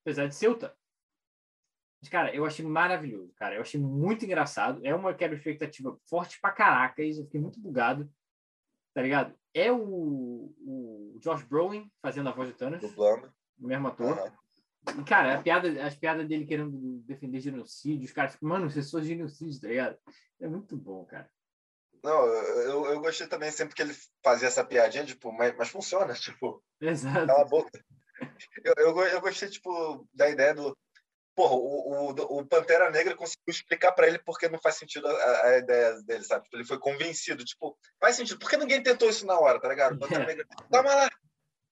[0.00, 0.76] apesar de ser o Thanos.
[2.00, 3.56] Mas, cara, eu achei maravilhoso, cara.
[3.56, 4.80] Eu achei muito engraçado.
[4.84, 7.18] É uma quebra expectativa forte pra caracas.
[7.18, 8.08] Eu fiquei muito bugado
[8.98, 9.32] tá ligado?
[9.58, 12.80] É o, o Josh Brolin fazendo a voz do Thanos.
[12.80, 13.32] Dublando.
[13.58, 14.16] O mesmo ator.
[14.16, 15.00] Uhum.
[15.00, 18.88] E, cara, a piada, as piadas dele querendo defender genocídio, os caras ficam, mano, vocês
[18.88, 19.98] são genocídio, tá ligado?
[20.40, 21.28] É muito bom, cara.
[22.02, 26.14] Não, eu, eu gostei também sempre que ele fazia essa piadinha, tipo, mas, mas funciona,
[26.14, 26.62] tipo.
[26.80, 27.26] Exato.
[27.26, 27.84] Cala a boca.
[28.64, 30.76] Eu, eu, eu gostei, tipo, da ideia do
[31.38, 35.46] porra, o, o, o Pantera Negra conseguiu explicar para ele porque não faz sentido a,
[35.46, 36.42] a, ideia dele, sabe?
[36.42, 38.40] Tipo, ele foi convencido, tipo, faz sentido.
[38.40, 39.94] Por que ninguém tentou isso na hora, tá ligado?
[39.94, 41.08] O Pantera Negra, calma lá,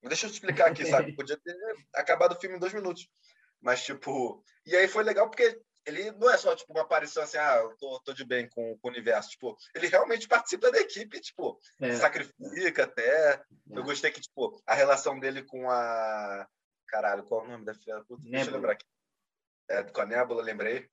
[0.04, 1.12] deixa eu te explicar aqui, sabe?
[1.16, 1.56] Podia ter
[1.96, 3.08] acabado o filme em dois minutos.
[3.60, 7.36] Mas, tipo, e aí foi legal porque ele não é só, tipo, uma aparição assim,
[7.38, 9.30] ah, eu tô, tô de bem com, com o universo.
[9.30, 11.96] Tipo, ele realmente participa da equipe, tipo, é.
[11.96, 13.32] sacrifica até.
[13.34, 13.42] É.
[13.72, 16.46] Eu gostei que, tipo, a relação dele com a.
[16.86, 18.04] Caralho, qual é o nome da filha?
[18.06, 18.84] Puta, deixa eu lembrar aqui
[19.68, 20.88] é, com a Nebula, lembrei.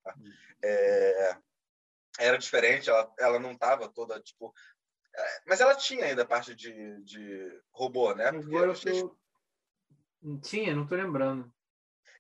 [0.64, 1.38] É,
[2.20, 4.54] era diferente, ela, ela não estava toda, tipo...
[5.16, 8.28] É, mas ela tinha ainda parte de, de robô, né?
[8.28, 9.18] Agora eu tô...
[10.42, 11.54] Tinha, não tô lembrando.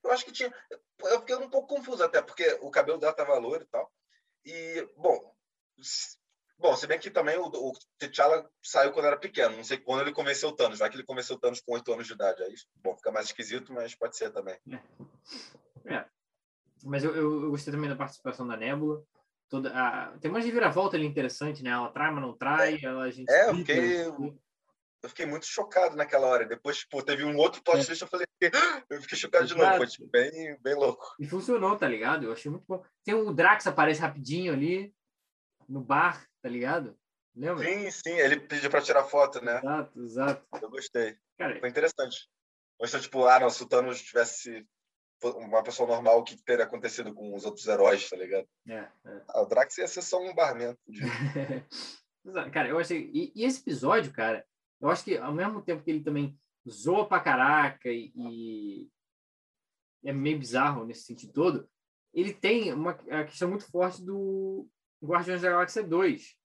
[0.03, 0.53] Eu acho que tinha.
[0.99, 3.89] Eu fiquei um pouco confuso até, porque o cabelo dela tava loiro e tal.
[4.43, 5.33] E, bom,
[6.57, 9.57] Bom, se bem que também o, o T'Challa saiu quando era pequeno.
[9.57, 10.79] Não sei quando ele convenceu o Thanos.
[10.79, 12.41] Vai que ele convenceu o Thanos com oito anos de idade.
[12.41, 14.57] Aí, bom, fica mais esquisito, mas pode ser também.
[15.85, 15.93] É.
[15.93, 16.05] é.
[16.84, 19.04] Mas eu, eu, eu, gostei também da participação da Nebula.
[19.50, 21.69] Toda, a, tem uma reviravolta ali interessante, né?
[21.69, 22.76] Ela trai, mas não trai.
[22.76, 24.08] É, ela, a gente é eu fiquei,
[25.04, 26.46] eu fiquei muito chocado naquela hora.
[26.46, 27.86] Depois, tipo, teve um outro plot é.
[27.86, 28.26] twist, eu falei,
[28.89, 29.60] eu fiquei chocado Exato.
[29.60, 29.78] de novo.
[29.78, 31.15] Foi tipo, bem, bem louco.
[31.19, 32.26] E funcionou, tá ligado?
[32.26, 32.84] Eu achei muito bom.
[33.04, 34.93] Tem o Drax aparece rapidinho ali
[35.67, 36.98] no bar, tá ligado?
[37.36, 37.65] Lembra?
[37.65, 39.58] Sim, sim, ele pediu para tirar foto, né?
[39.58, 40.48] Exato, exato.
[40.62, 41.17] Eu gostei.
[41.38, 42.30] Cara, Foi interessante.
[42.80, 44.65] Gostou, tipo, ah, não, se o Thanos tivesse
[45.21, 48.47] uma pessoa normal que teria acontecido com os outros heróis, tá ligado?
[48.67, 49.21] É, é.
[49.30, 50.78] Ah, o Drax ia ser só um barman.
[52.52, 53.10] cara, eu achei.
[53.13, 54.45] E, e, esse episódio, cara,
[54.82, 56.38] eu acho que ao mesmo tempo que ele também
[56.69, 58.89] zoa pra caraca e, e
[60.04, 61.69] é meio bizarro nesse sentido todo,
[62.13, 64.67] ele tem uma a questão muito forte do
[65.04, 66.38] Guardiões da Galáxia 2,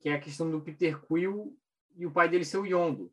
[0.00, 1.56] que é a questão do Peter Quill
[1.96, 3.12] e o pai dele ser o Yondo.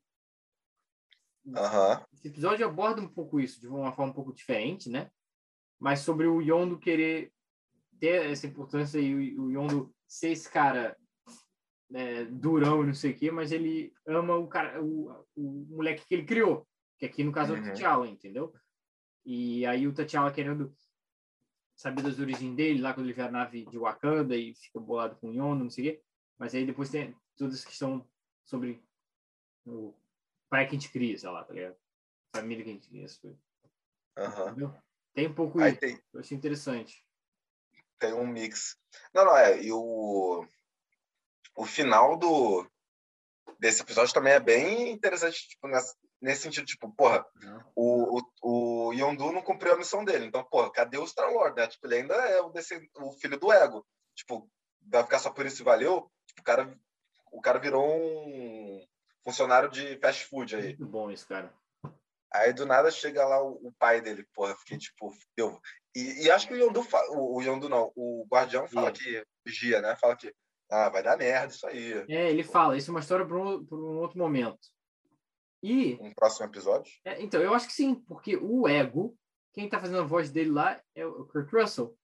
[1.57, 2.05] Uhum.
[2.13, 5.09] Esse episódio aborda um pouco isso de uma forma um pouco diferente, né?
[5.79, 7.31] Mas sobre o Yondo querer
[7.99, 10.97] ter essa importância e o Yondo ser esse cara
[11.93, 16.05] é, durão e não sei o quê, mas ele ama o cara, o, o moleque
[16.05, 17.73] que ele criou, que aqui no caso é o uhum.
[17.73, 18.53] T'Challa, entendeu?
[19.25, 20.73] E aí o T'Challa querendo
[21.75, 25.15] saber das origens dele, lá quando ele vê a nave de Wakanda e fica bolado
[25.15, 26.03] com o Yondo, não sei o quê.
[26.37, 28.05] Mas aí depois tem todas que questão
[28.43, 28.83] sobre
[29.65, 29.93] o
[30.49, 31.75] pai que a gente cria, sei lá, tá ligado?
[32.35, 33.39] Família que a gente cria, essas coisas.
[34.17, 34.73] Uhum.
[35.13, 35.79] Tem um pouco aí isso.
[35.79, 36.01] Tem...
[36.13, 37.05] Eu achei interessante.
[37.97, 38.77] Tem um mix.
[39.13, 39.61] Não, não, é.
[39.61, 40.45] E o,
[41.55, 42.65] o final do
[43.59, 47.63] desse episódio também é bem interessante, tipo, nessa, nesse sentido, tipo, porra, uhum.
[47.75, 50.25] o, o, o Yondu não cumpriu a missão dele.
[50.25, 51.67] Então, porra, cadê o Star-Lord, né?
[51.67, 53.85] Tipo, ele ainda é o, desse, o filho do ego.
[54.15, 54.49] Tipo,
[54.81, 56.09] vai ficar só por isso e valeu?
[56.27, 56.79] Tipo, o cara,
[57.31, 58.87] o cara virou um
[59.23, 60.67] funcionário de fast food aí.
[60.67, 61.53] Muito bom isso, cara.
[62.31, 65.59] Aí do nada chega lá o, o pai dele, porra, fiquei tipo, eu.
[65.95, 69.81] E, e acho que o Yondu, o, o Yondu não, o Guardião fala que vigia,
[69.81, 69.95] né?
[69.99, 70.31] Fala que
[70.69, 72.05] ah, vai dar merda isso aí.
[72.07, 74.59] É, ele fala, isso é uma história para um, um, outro momento.
[75.63, 75.95] E.
[75.99, 76.91] Um próximo episódio?
[77.03, 79.17] É, então, eu acho que sim, porque o ego,
[79.51, 81.97] quem tá fazendo a voz dele lá é o Kurt Russell,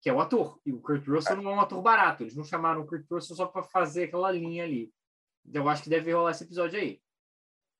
[0.00, 0.58] que é o ator.
[0.64, 3.36] E o Kurt Russell não é um ator barato, eles não chamaram o Kurt Russell
[3.36, 4.90] só para fazer aquela linha ali.
[5.52, 7.00] Eu acho que deve rolar esse episódio aí.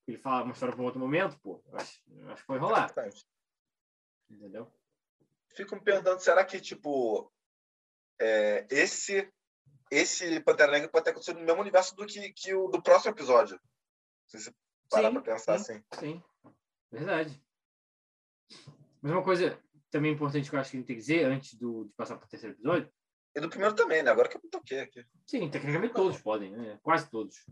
[0.07, 1.63] Ele fala uma história para um outro momento, pô.
[1.67, 2.93] Eu acho, eu acho que vai rolar.
[2.99, 3.11] É
[4.31, 4.73] Entendeu?
[5.55, 7.33] Fico me perguntando, será que, tipo,
[8.21, 9.33] é, esse
[9.91, 13.13] esse Pantera Negra pode ter acontecido no mesmo universo do que, que o do próximo
[13.13, 13.61] episódio.
[14.27, 14.55] Se você
[14.91, 15.85] parar para pensar sim, assim.
[15.99, 16.23] Sim,
[16.91, 17.43] verdade.
[19.01, 21.55] Mas uma coisa também importante que eu acho que a gente tem que dizer antes
[21.55, 22.93] do, de passar para o terceiro episódio.
[23.37, 24.11] E do primeiro também, né?
[24.11, 25.05] Agora que eu me toquei aqui.
[25.27, 26.81] Sim, tecnicamente todos podem, né?
[26.83, 27.45] Quase todos.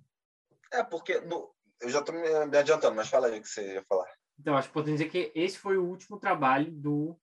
[0.73, 3.85] É, porque no, eu já estou me, adiantando, mas fala aí o que você ia
[3.85, 4.11] falar.
[4.40, 7.20] Então, acho que pode dizer que esse foi o último trabalho do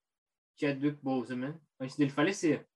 [0.60, 2.68] Chadwick Boseman antes dele falecer.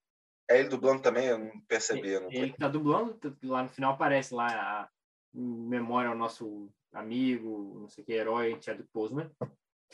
[0.50, 1.28] É ele dublando também?
[1.28, 2.10] Eu não percebi.
[2.10, 4.89] Ele, não ele que tá dublando, lá no final aparece lá a,
[5.36, 9.30] em memória ao nosso amigo, não sei que, herói, Chadwick Boseman,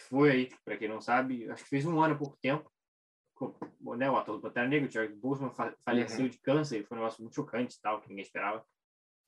[0.08, 2.71] foi aí, para quem não sabe, acho que fez um ano há pouco tempo,
[3.98, 5.52] né, o ator do Pantera Negra, o Chadwick Boseman,
[5.84, 6.30] faleceu uhum.
[6.30, 8.66] de câncer, foi um negócio muito chocante e tal, que ninguém esperava.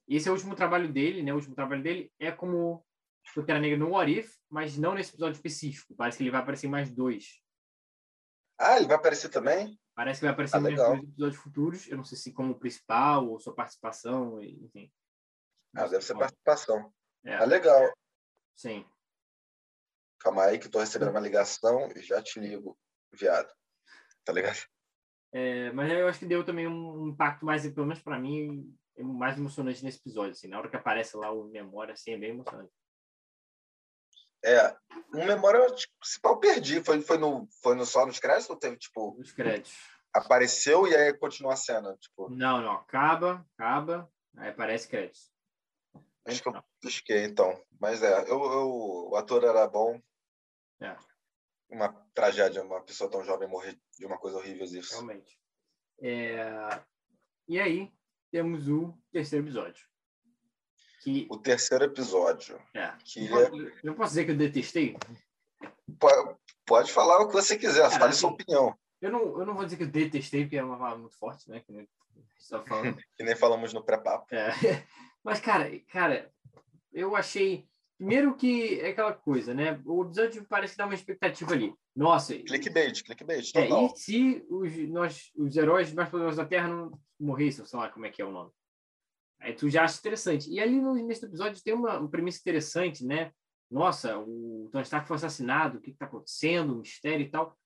[0.07, 2.85] E esse é o último trabalho dele, né, o último trabalho dele é como
[3.33, 6.67] Pantera Negra no What If, mas não nesse episódio específico, parece que ele vai aparecer
[6.67, 7.41] em mais dois.
[8.57, 9.79] Ah, ele vai aparecer também?
[9.95, 11.87] Parece que vai aparecer ah, em dois episódios futuros.
[11.87, 14.91] Eu não sei se como principal ou sua participação, enfim.
[15.75, 16.93] Ah, deve ser participação.
[17.23, 17.35] É.
[17.35, 17.91] Ah, legal.
[18.55, 18.85] Sim.
[20.19, 22.77] Calma aí que estou recebendo uma ligação e já te ligo,
[23.11, 23.51] viado.
[24.25, 24.59] Tá ligado?
[25.31, 29.37] É, mas eu acho que deu também um impacto mais, pelo menos para mim, mais
[29.37, 30.31] emocionante nesse episódio.
[30.31, 32.71] Assim, na hora que aparece lá o memória, assim, é bem emocionante.
[34.45, 34.75] É,
[35.13, 36.83] um memória tipo, principal perdi.
[36.83, 39.15] Foi, foi, no, foi no só nos créditos ou teve, tipo.
[39.17, 39.73] Nos créditos.
[40.13, 42.29] Apareceu e aí continua a cena, tipo.
[42.29, 45.31] Não, não, acaba, acaba, aí aparece créditos.
[46.25, 47.59] Acho que eu pisquei, então.
[47.79, 49.99] Mas é, eu, eu, o ator era bom.
[50.79, 50.95] É.
[51.73, 54.93] Uma tragédia, uma pessoa tão jovem morrer de uma coisa horrível isso.
[54.93, 55.39] Realmente.
[56.01, 56.81] É...
[57.47, 57.91] E aí,
[58.31, 59.85] temos o terceiro episódio.
[61.01, 61.27] Que...
[61.29, 62.61] O terceiro episódio.
[62.73, 62.93] É.
[63.03, 64.95] Que eu, posso, posso dizer que eu detestei?
[65.99, 68.77] Pode, pode falar o que você quiser, Cara, fale assim, sua opinião.
[69.01, 71.49] Eu não, eu não vou dizer que eu detestei, porque é uma palavra muito forte,
[71.49, 71.59] né?
[71.59, 71.89] Que nem,
[72.49, 72.63] tá
[73.17, 74.33] que nem falamos no pré-papo.
[74.33, 74.49] É.
[75.23, 76.31] Mas, cara, cara,
[76.91, 77.67] eu achei.
[78.03, 79.81] Primeiro que é aquela coisa, né?
[79.85, 81.73] O episódio parece dar uma expectativa ali.
[81.95, 82.37] Nossa.
[82.37, 83.55] Clickbait, clickbait.
[83.55, 87.87] É, e se os, nós, os heróis mais poderosos da Terra não morressem, sei lá
[87.87, 88.51] como é que é o nome.
[89.39, 90.51] Aí tu já acha interessante.
[90.51, 93.31] E ali no, nesse episódio tem uma, uma premissa interessante, né?
[93.71, 97.57] Nossa, o Tony Stark foi assassinado, o que está acontecendo, o mistério e tal.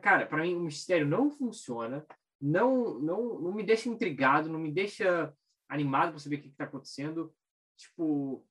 [0.00, 2.06] Cara, para mim o mistério não funciona,
[2.40, 5.34] não, não, não me deixa intrigado, não me deixa
[5.68, 7.34] animado para saber o que está acontecendo.
[7.76, 8.46] Tipo,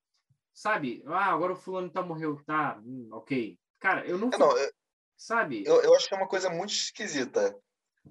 [0.53, 1.03] sabe?
[1.07, 2.79] Ah, agora o fulano tá morreu, tá?
[2.83, 3.57] Hum, ok.
[3.79, 4.29] Cara, eu não.
[4.29, 4.71] não eu,
[5.17, 5.63] sabe?
[5.65, 7.55] Eu, eu acho que é uma coisa muito esquisita.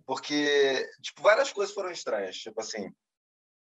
[0.07, 2.37] Porque, tipo, várias coisas foram estranhas.
[2.37, 2.91] Tipo assim,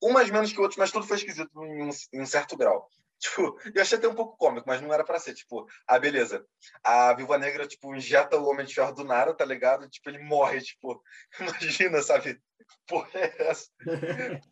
[0.02, 2.88] umas menos que outras, mas tudo foi esquisito em um, em um, certo grau.
[3.28, 5.34] Tipo, eu achei até um pouco cômico, mas não era para ser.
[5.34, 6.46] Tipo, ah, beleza.
[6.84, 9.88] A Viúva Negra, tipo, injeta o Homem de Ferro do nada, tá ligado?
[9.88, 11.02] Tipo, ele morre, tipo,
[11.40, 12.40] imagina, sabe?
[12.86, 13.68] Porra, é essa?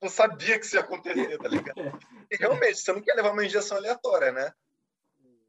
[0.00, 1.98] eu sabia que isso ia acontecer, tá ligado?
[2.30, 4.52] E realmente, você não quer levar uma injeção aleatória, né?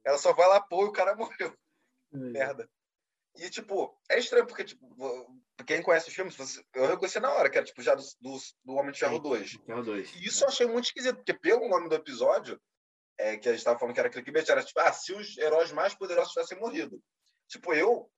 [0.04, 1.56] Ela só vai lá, pô, e o cara morreu.
[2.12, 2.70] Merda.
[3.36, 4.88] E, tipo, é estranho, porque, tipo,
[5.64, 6.36] quem conhece os filmes,
[6.74, 9.52] eu reconheci na hora, que era, tipo, já do, do, do Homem de Ferro 2.
[9.66, 10.16] Ferro 2.
[10.16, 12.60] E isso eu achei muito esquisito, porque pelo nome do episódio,
[13.18, 15.72] é, que a gente estava falando que era clickbait, era tipo, ah, se os heróis
[15.72, 17.02] mais poderosos tivessem morrido.
[17.48, 18.10] Tipo, eu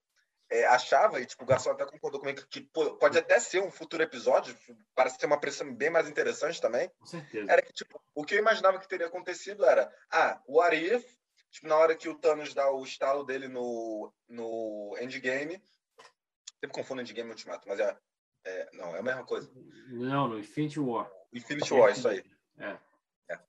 [0.49, 2.61] é, achava, e tipo, o Garçom até concordou comigo, que
[2.99, 4.57] pode até ser um futuro episódio,
[4.95, 6.89] parece ter uma pressão bem mais interessante também.
[6.99, 7.51] Com certeza.
[7.51, 11.05] Era que, tipo, o que eu imaginava que teria acontecido era, ah, o Arif,
[11.51, 15.61] tipo, na hora que o Thanos dá o estalo dele no, no Endgame,
[16.67, 17.97] sempre confundo Endgame e Ultimato, mas é,
[18.45, 19.49] é, não, é a mesma coisa.
[19.89, 21.09] Não, no Infinity War.
[21.33, 22.23] Infinity War, isso aí.
[22.59, 22.77] É.
[23.29, 23.39] é.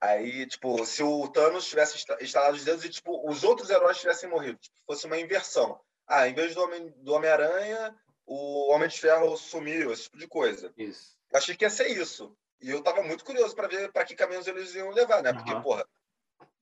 [0.00, 4.28] Aí, tipo, se o Thanos tivesse instalado os dedos e, tipo, os outros heróis tivessem
[4.28, 5.80] morrido, tipo, fosse uma inversão.
[6.06, 10.26] Ah, em vez do Homem-Aranha, do Homem o Homem de Ferro sumiu, esse tipo de
[10.26, 10.72] coisa.
[10.76, 11.16] Isso.
[11.30, 12.36] Eu achei que ia ser isso.
[12.60, 15.32] E eu tava muito curioso para ver para que caminhos eles iam levar, né?
[15.32, 15.62] Porque, uhum.
[15.62, 15.86] porra,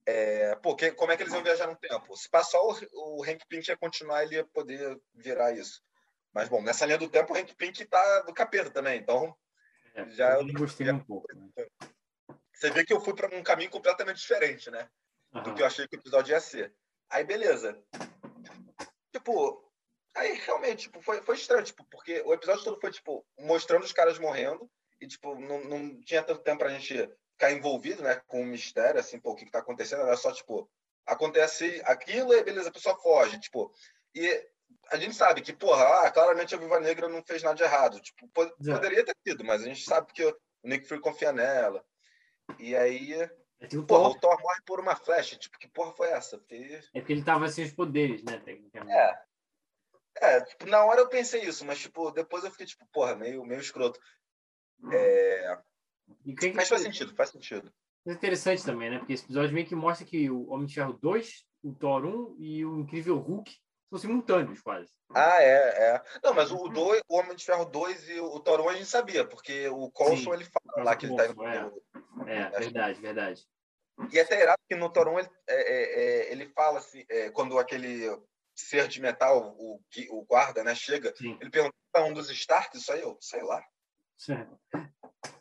[0.06, 2.16] é, pô, que, como é que eles iam viajar no tempo?
[2.16, 5.82] Se passar o, o Hank Pink ia continuar, ele ia poder virar isso.
[6.34, 9.36] Mas, bom, nessa linha do tempo, o Hank Pink tá do capeta também, então.
[9.94, 11.28] É, já eu gostei já, um pouco.
[11.32, 11.66] Né?
[12.52, 14.88] Você vê que eu fui para um caminho completamente diferente, né?
[15.32, 15.42] Uhum.
[15.44, 16.74] Do que eu achei que o episódio ia ser.
[17.08, 17.80] Aí, beleza.
[19.12, 19.72] Tipo,
[20.16, 23.92] aí realmente, tipo, foi, foi estranho, tipo, porque o episódio todo foi, tipo, mostrando os
[23.92, 24.68] caras morrendo
[25.00, 28.98] e, tipo, não, não tinha tanto tempo pra gente ficar envolvido, né, com o mistério,
[28.98, 30.68] assim, pô, o que, que tá acontecendo, era só, tipo,
[31.06, 33.72] acontece aquilo e beleza, a pessoa foge, tipo,
[34.14, 34.48] e
[34.90, 38.00] a gente sabe que, porra, ah, claramente a Viva Negra não fez nada de errado,
[38.00, 41.84] tipo, poderia ter sido, mas a gente sabe que o Nick Fury confia nela,
[42.58, 43.14] e aí
[43.60, 45.36] é tipo porra, o Thor morre por uma flecha.
[45.36, 46.38] Tipo, que porra foi essa?
[46.38, 46.80] Porque...
[46.92, 48.38] É porque ele tava sem os poderes, né?
[48.38, 48.92] Tecnicamente.
[48.92, 49.18] É.
[50.20, 53.44] É, tipo, na hora eu pensei isso, mas, tipo, depois eu fiquei, tipo, porra, meio,
[53.44, 53.98] meio escroto.
[54.92, 55.58] É...
[56.38, 57.72] Que mas faz sentido, faz sentido.
[58.06, 58.98] É interessante também, né?
[58.98, 62.36] Porque esse episódio meio que mostra que o Homem de Ferro 2, o Thor 1
[62.38, 63.50] e o Incrível Hulk
[63.98, 64.90] são simultâneos, quase.
[65.14, 66.02] Ah, é, é.
[66.22, 68.86] Não, mas o, dois, o Homem de Ferro 2 e o Thor 1 a gente
[68.86, 71.44] sabia, porque o Coulson, ele fala lá que ele tá indo...
[72.26, 73.46] É, é verdade, verdade.
[74.12, 77.30] E é até irado que no Toron ele, é, é, é, ele fala assim, é,
[77.30, 78.08] quando aquele
[78.56, 79.80] ser de metal, o,
[80.10, 81.36] o guarda, né, chega, Sim.
[81.40, 83.64] ele pergunta um dos Stark, isso aí eu sei lá.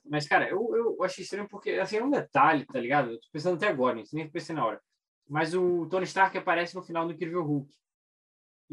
[0.05, 3.11] Mas, cara, eu, eu achei estranho porque, assim, é um detalhe, tá ligado?
[3.11, 4.81] Eu tô pensando até agora nem pensei na hora.
[5.27, 7.73] Mas o Tony Stark aparece no final do Incrível Hulk.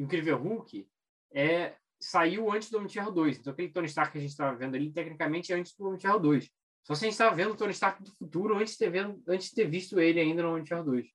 [0.03, 0.89] Incrível Hulk
[1.33, 3.39] é, saiu antes do Homem de Ferro 2.
[3.39, 5.99] Então, aquele Tony Stark que a gente estava vendo ali, tecnicamente, é antes do Homem
[5.99, 6.51] de Ferro 2.
[6.83, 9.23] Só se a gente estava vendo o Tony Stark do futuro antes de ter, vendo,
[9.29, 11.07] antes de ter visto ele ainda no Homem de Ferro 2.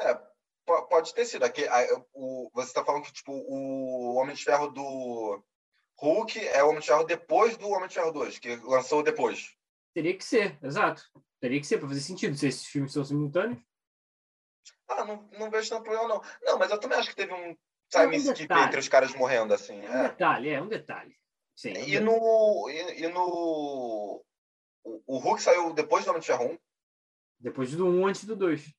[0.00, 0.20] É,
[0.88, 1.44] pode ter sido.
[1.44, 1.64] Aqui,
[2.12, 5.42] o, você está falando que tipo, o Homem de Ferro do
[5.96, 9.56] Hulk é o Homem de Ferro depois do Homem de Ferro 2, que lançou depois.
[9.94, 11.02] Teria que ser, exato.
[11.40, 13.62] Teria que ser, para fazer sentido, se esses filmes são simultâneos.
[14.88, 16.22] Ah, não, não vejo tanto problema, não.
[16.42, 17.56] Não, mas eu também acho que teve um
[17.88, 19.80] time é um skip entre os caras morrendo, assim.
[19.84, 20.08] É um é.
[20.08, 21.16] detalhe, é um detalhe.
[21.54, 22.04] Sim, é um e, detalhe.
[22.04, 24.24] No, e, e, no
[25.06, 26.58] o, Hulk saiu depois do Homem de Ferro 1?
[27.40, 28.74] Depois do 1 antes do 2.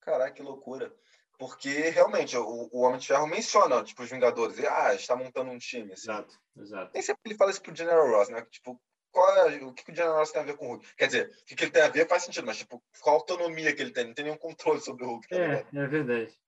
[0.00, 0.94] Caraca, que loucura.
[1.38, 4.58] Porque realmente o, o Homem de Ferro menciona, tipo, os Vingadores.
[4.58, 5.92] E, ah, está montando um time.
[5.92, 6.10] Assim.
[6.10, 6.90] Exato, exato.
[6.92, 8.42] Nem sempre ele fala isso pro General Ross, né?
[8.50, 8.80] Tipo,
[9.16, 10.94] é, o que, que o General Ross tem a ver com o Hulk?
[10.96, 13.18] Quer dizer, o que, que ele tem a ver faz sentido, mas, tipo, qual a
[13.18, 14.06] autonomia que ele tem?
[14.06, 15.28] Não tem nenhum controle sobre o Hulk.
[15.28, 16.38] Tá é, é verdade.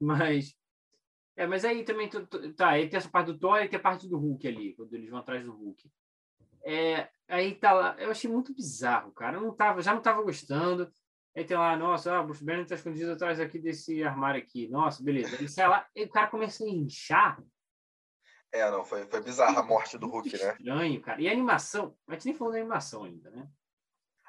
[0.00, 0.54] Mas.
[1.36, 2.08] É, mas aí também.
[2.56, 4.92] Tá, aí tem essa parte do Thor e tem a parte do Hulk ali, quando
[4.94, 5.90] eles vão atrás do Hulk.
[6.64, 9.36] É, aí tá lá, eu achei muito bizarro, cara.
[9.36, 10.92] Eu não tava, já não tava gostando.
[11.34, 14.68] Aí tem lá, nossa, ah, Bruce Banner tá escondido atrás aqui desse armário aqui.
[14.68, 15.34] Nossa, beleza.
[15.34, 17.42] Ele sai lá, e o cara começa a inchar.
[18.52, 20.52] É, não, foi, foi bizarra a morte do Hulk, né?
[20.52, 21.22] Estranho, cara.
[21.22, 23.48] E a animação, a gente nem falou da animação ainda, né?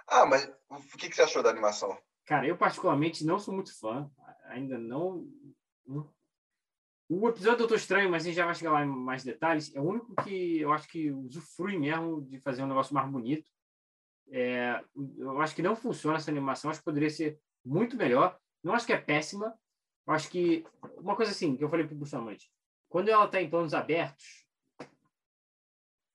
[0.08, 1.98] Ah, mas o que, que você achou da animação?
[2.26, 4.10] Cara, eu particularmente não sou muito fã.
[4.46, 5.28] Ainda não,
[5.86, 6.10] não
[7.22, 9.74] o episódio do Doutor Estranho, mas a gente já vai chegar lá em mais detalhes,
[9.76, 13.50] é o único que eu acho que usufrui mesmo de fazer um negócio mais bonito.
[14.30, 14.84] É,
[15.18, 18.38] eu acho que não funciona essa animação, acho que poderia ser muito melhor.
[18.64, 19.54] Não acho que é péssima.
[20.08, 20.66] Acho que.
[20.98, 22.30] Uma coisa assim, que eu falei para o Gustavo
[22.94, 24.46] quando ela está em planos abertos,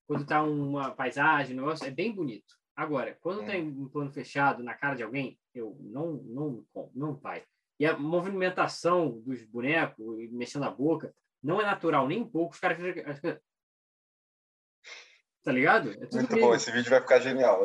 [0.07, 2.55] quando está uma paisagem, negócio, é bem bonito.
[2.77, 7.17] Agora, quando está em um plano fechado, na cara de alguém, eu não, não, não
[7.17, 7.45] vai.
[7.79, 12.55] E a movimentação dos bonecos, mexendo a boca, não é natural nem um pouco.
[12.55, 12.79] Os caras.
[15.45, 15.93] Tá ligado?
[15.93, 17.65] É Muito bom, esse vídeo vai ficar genial.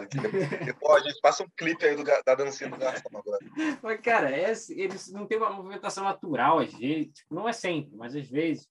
[0.64, 3.40] Depois a gente passa um clipe aí do, da dancinha do garçom agora.
[3.82, 7.12] Mas, cara, é, eles não tem uma movimentação natural às vezes.
[7.12, 8.70] Tipo, não é sempre, mas às vezes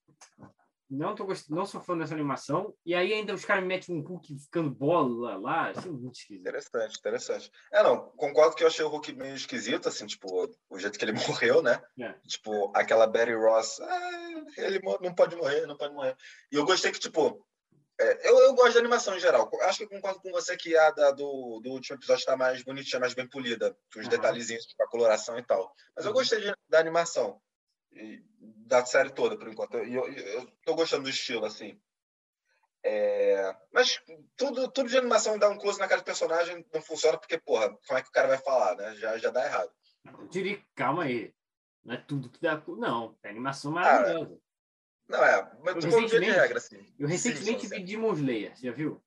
[0.92, 1.50] não tô gost...
[1.50, 2.74] não sou fã dessa animação.
[2.84, 6.40] E aí ainda os caras me metem um Hulk ficando bola lá, assim, muito esquisito.
[6.40, 7.50] Interessante, interessante.
[7.72, 11.04] É, não, concordo que eu achei o Hulk meio esquisito, assim, tipo, o jeito que
[11.04, 11.82] ele morreu, né?
[11.98, 12.12] É.
[12.26, 16.16] Tipo, aquela Betty Ross, ah, ele não pode morrer, não pode morrer.
[16.50, 17.44] E eu gostei que, tipo,
[18.00, 19.50] É, eu, eu gosto de animação em geral.
[19.62, 23.00] Acho que concordo com você que a da, do, do último episódio está mais bonitinha,
[23.00, 24.10] mais bem polida, com os uhum.
[24.10, 25.72] detalhezinhos, tipo a coloração e tal.
[25.96, 27.40] Mas eu gostei de, da animação,
[28.66, 29.76] da série toda, por enquanto.
[29.76, 31.78] Eu, eu, eu tô gostando do estilo, assim.
[32.84, 33.56] É...
[33.72, 34.00] Mas
[34.36, 37.68] tudo, tudo de animação dá um close na cara do personagem não funciona porque, porra,
[37.86, 38.96] como é que o cara vai falar, né?
[38.96, 39.70] Já, já dá errado.
[40.04, 41.32] Eu diria, calma aí.
[41.84, 42.60] Não é tudo que dá.
[42.66, 44.38] Não, é animação ah, maravilhosa.
[45.08, 45.52] não, é.
[45.62, 46.94] Mas eu recentemente, de regra, assim.
[46.98, 49.02] Eu recentemente vi Demon Slayer, já viu?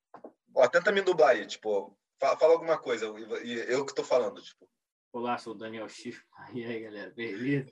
[0.53, 3.07] Ó, tenta me dublar aí, tipo, fala, fala alguma coisa,
[3.43, 4.69] e eu que tô falando, tipo.
[5.11, 6.21] Olá, sou o Daniel X.
[6.53, 7.71] E aí, galera, beleza?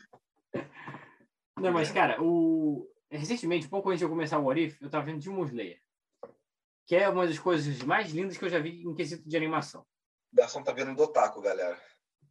[1.58, 2.90] Não, mas, cara, o...
[3.10, 5.84] recentemente, pouco antes de eu começar o Orif, eu tava vendo Demon Slayer
[6.86, 9.82] que é uma das coisas mais lindas que eu já vi em quesito de animação.
[10.32, 11.80] O garçom tá vendo do Otaku, galera.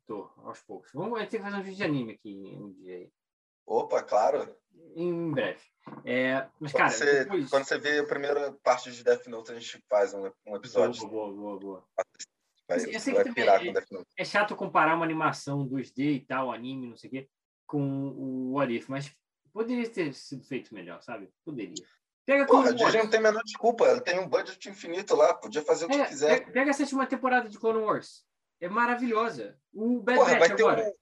[0.07, 0.91] Tô, aos poucos.
[0.93, 3.13] Vamos ter que fazer um vídeo de anime aqui um dia aí.
[3.65, 4.55] Opa, claro.
[4.97, 5.61] Em breve.
[6.05, 7.51] É, mas, quando cara, você, depois...
[7.51, 11.07] quando você vê a primeira parte de Death Note, a gente faz um, um episódio.
[11.09, 11.59] Boa, boa, boa.
[11.59, 11.85] boa.
[12.69, 14.11] Vai, eu sei vai pirar é, com Death Note.
[14.19, 17.29] É chato comparar uma animação 2D e tal, anime, não sei o quê,
[17.73, 19.11] com o What If, mas
[19.51, 21.31] poderia ter sido feito melhor, sabe?
[21.43, 21.83] Poderia.
[22.27, 23.87] Pega Porra, a Disney não tem a menor desculpa.
[23.87, 25.33] Ela tem um budget infinito lá.
[25.33, 26.53] Podia fazer o que é, quiser.
[26.53, 28.25] Pega a sétima temporada de Clone Wars.
[28.61, 29.59] É maravilhosa.
[29.73, 30.95] O Bad Porra, Batch agora.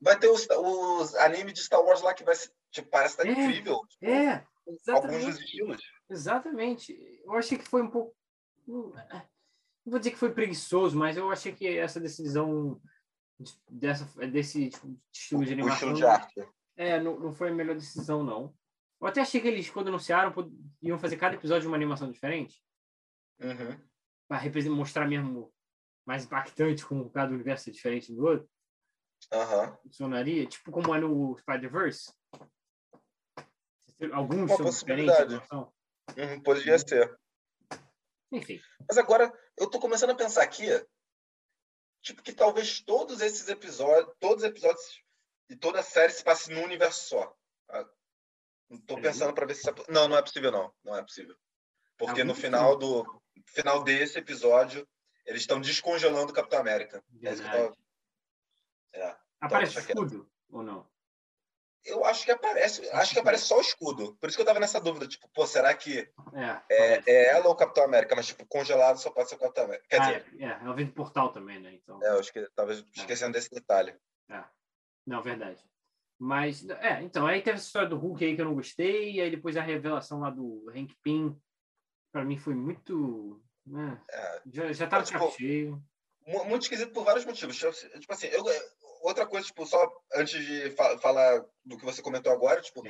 [0.00, 3.22] Vai ter os, os animes de Star Wars lá que vai ser, tipo, parece estar
[3.22, 3.80] tá é, incrível.
[3.88, 5.24] Tipo, é, exatamente.
[5.24, 5.82] Alguns estilos.
[6.10, 7.22] Exatamente.
[7.24, 8.14] Eu achei que foi um pouco...
[8.66, 8.92] Não
[9.86, 12.78] vou dizer que foi preguiçoso, mas eu achei que essa decisão
[13.70, 15.90] dessa, desse tipo, estilo de animação...
[15.90, 16.48] O estilo de arte.
[16.76, 18.54] É, não, não foi a melhor decisão, não.
[19.00, 20.32] Eu até achei que eles, quando anunciaram,
[20.82, 22.62] iam fazer cada episódio de uma animação diferente.
[23.40, 23.78] Uhum.
[24.28, 25.52] Para mostrar mesmo
[26.06, 28.48] mais impactante como cada universo é diferente do outro.
[29.32, 29.76] Uhum.
[29.82, 32.12] Funcionaria, tipo como é no Spider-Verse.
[34.12, 35.16] Alguns Uma são diferentes.
[35.50, 37.18] Uhum, poderia ser.
[38.30, 38.60] Enfim.
[38.86, 40.66] Mas agora, eu tô começando a pensar aqui,
[42.06, 45.02] tipo, que talvez todos esses episódios, todos os episódios
[45.50, 47.36] e toda a série se passe num universo só.
[48.70, 49.68] Estou pensando para ver se.
[49.88, 50.72] Não, não é possível, não.
[50.84, 51.36] Não é possível.
[51.96, 53.04] Porque no final do
[53.46, 54.86] final desse episódio,
[55.24, 57.02] eles estão descongelando o Capitão América.
[57.22, 57.78] É isso que eu tô...
[58.94, 59.16] é.
[59.40, 60.88] Aparece então, escudo ou não?
[61.86, 62.88] Eu acho que aparece.
[62.90, 64.14] Acho que aparece só o escudo.
[64.16, 65.06] Por isso que eu tava nessa dúvida.
[65.06, 68.16] Tipo, pô, será que é, é, é ela ou o Capitão América?
[68.16, 69.86] Mas, tipo, congelado só pode ser o Capitão América.
[69.88, 70.26] Quer ah, dizer.
[70.38, 71.74] É, é, ela vem do portal também, né?
[71.74, 72.02] Então...
[72.02, 73.94] É, eu acho que talvez esquecendo desse detalhe.
[74.28, 74.42] É.
[75.06, 75.64] Não, verdade.
[76.18, 79.20] Mas, é, então, aí teve essa história do Hulk aí que eu não gostei, e
[79.20, 81.38] aí depois a revelação lá do Hank Pym,
[82.10, 83.42] para mim foi muito.
[83.66, 85.82] Né, é, já, já tava tipo, cheio.
[86.26, 87.56] Muito esquisito por vários motivos.
[87.56, 88.44] Tipo assim, eu,
[89.00, 92.82] outra coisa, tipo, só antes de fa falar do que você comentou agora, tipo,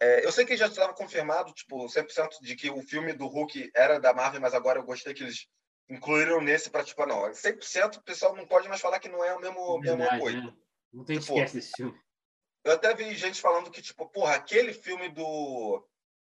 [0.00, 3.70] é, eu sei que já estava confirmado, tipo, 100% de que o filme do Hulk
[3.74, 5.46] era da Marvel, mas agora eu gostei que eles
[5.88, 9.34] incluíram nesse para, tipo, não, 100% o pessoal não pode mais falar que não é
[9.34, 10.40] o mesmo, Verdade, mesmo coisa.
[10.40, 10.56] Né?
[10.92, 11.98] Não tem tipo, esquece desse filme.
[12.64, 15.86] Eu até vi gente falando que, tipo, porra, aquele filme do.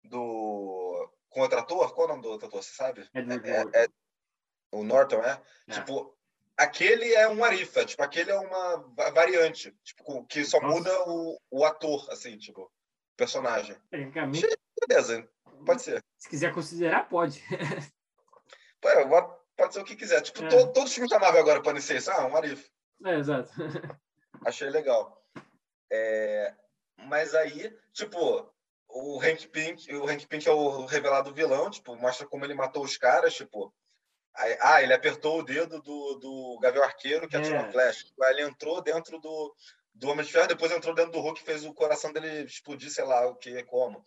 [0.03, 1.93] do com outro ator?
[1.93, 2.63] Qual é o nome do outro ator?
[2.63, 3.07] Você sabe?
[3.13, 3.87] É, é, é,
[4.71, 5.41] o Norton, é?
[5.67, 5.73] é?
[5.73, 6.14] Tipo,
[6.57, 8.77] aquele é um arifa, tipo, aquele é uma
[9.11, 10.75] variante, tipo, que só Nossa.
[10.75, 12.71] muda o, o ator, assim, tipo,
[13.15, 13.75] personagem.
[13.89, 14.47] Tecnicamente.
[14.87, 15.27] Beleza,
[15.65, 16.03] pode ser.
[16.17, 17.43] Se quiser considerar, pode.
[19.55, 20.21] pode ser o que quiser.
[20.21, 20.47] Tipo, é.
[20.47, 22.11] todo, todos os filmes da Marvel agora podem ser isso.
[22.11, 22.69] Ah, um arifa.
[23.05, 23.51] É, exato.
[24.45, 25.23] Achei legal.
[25.91, 26.53] É,
[26.97, 28.49] mas aí, tipo,
[28.89, 32.83] o Hank Pink, o Hank Pink é o revelado vilão, tipo, mostra como ele matou
[32.83, 33.73] os caras, tipo,
[34.35, 37.61] aí, ah, ele apertou o dedo do, do Gavião Arqueiro que atirou é.
[37.63, 38.05] a flecha.
[38.23, 39.55] Aí ele entrou dentro do,
[39.93, 42.91] do Homem de Ferro, depois entrou dentro do Hulk e fez o coração dele explodir,
[42.91, 44.03] sei lá o que, como.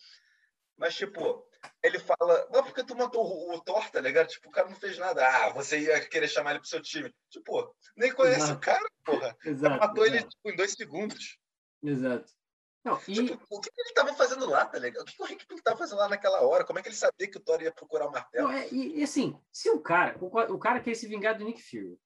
[0.76, 1.44] Mas, tipo,
[1.82, 4.28] ele fala, não, porque tu matou o, o Thor, tá ligado?
[4.28, 5.26] Tipo, o cara não fez nada.
[5.26, 7.12] Ah, você ia querer chamar ele pro seu time.
[7.28, 8.58] Tipo, nem conhece exato.
[8.58, 9.36] o cara, porra.
[9.44, 10.22] Exato, matou exato.
[10.22, 11.38] ele tipo, em dois segundos.
[11.82, 12.37] Exato.
[12.84, 13.14] Não, e...
[13.14, 15.02] Tipo, o que ele estava fazendo lá, tá ligado?
[15.02, 16.64] O que o Rick estava fazendo lá naquela hora?
[16.64, 18.48] Como é que ele sabia que o Thor ia procurar o martelo?
[18.48, 21.44] Não, é, e, e, assim, se o cara, o, o, cara quer se vingar do
[21.44, 21.98] Nick Fury.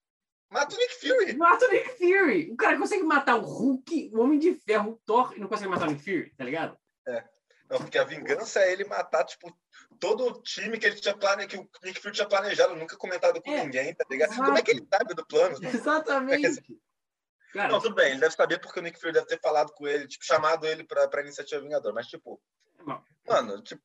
[0.49, 1.37] Mata o Nick Fury!
[1.37, 2.51] Mata o Nick Fury!
[2.51, 5.69] O cara consegue matar o Hulk, o Homem de Ferro, o Thor, e não consegue
[5.69, 6.77] matar o Nick Fury, tá ligado?
[7.07, 7.23] É.
[7.69, 9.51] Não, porque a vingança é ele matar, tipo,
[9.99, 13.41] todo o time que ele tinha planejado, que o Nick Fury tinha planejado, nunca comentado
[13.41, 14.31] com é, ninguém, tá ligado?
[14.31, 14.45] Exato.
[14.45, 15.57] Como é que ele sabe do plano?
[15.63, 16.45] Exatamente.
[16.45, 16.77] É que,
[17.53, 19.87] Cara, não, tudo bem, ele deve saber porque o Nick Fury deve ter falado com
[19.87, 22.41] ele, tipo, chamado ele pra, pra iniciativa Vingador, mas, tipo,
[22.79, 23.03] não.
[23.27, 23.81] mano, tipo,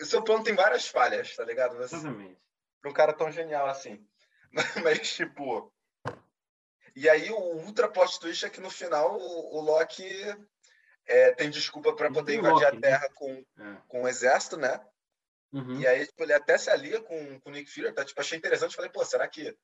[0.00, 1.76] o seu plano tem várias falhas, tá ligado?
[1.76, 2.40] Você, Exatamente.
[2.80, 4.02] Pra um cara tão genial assim.
[4.82, 5.70] mas, tipo.
[6.96, 10.08] E aí, o ultra plot twist é que no final o, o Loki
[11.06, 12.80] é, tem desculpa para poder invadir Loki, a né?
[12.80, 13.14] Terra né?
[13.14, 13.76] com, é.
[13.86, 14.80] com o exército, né?
[15.52, 15.78] Uhum.
[15.78, 18.04] E aí, tipo, ele até se alia com, com o Nick Fury, tá?
[18.04, 18.74] Tipo, achei interessante.
[18.74, 19.54] Falei, pô, será que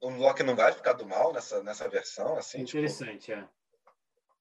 [0.00, 2.36] o Loki não vai ficar do mal nessa, nessa versão?
[2.36, 2.78] Assim, tipo?
[2.78, 3.38] Interessante, tipo...
[3.38, 3.48] é.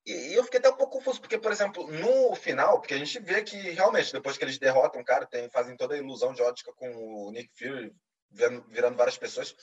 [0.06, 3.20] E, eu fiquei até um pouco confuso, porque, por exemplo, no final, porque a gente
[3.20, 6.42] vê que realmente, depois que eles derrotam o cara, tem, fazem toda a ilusão de
[6.42, 7.94] ótica com o Nick Fury
[8.30, 9.56] virando, virando várias pessoas.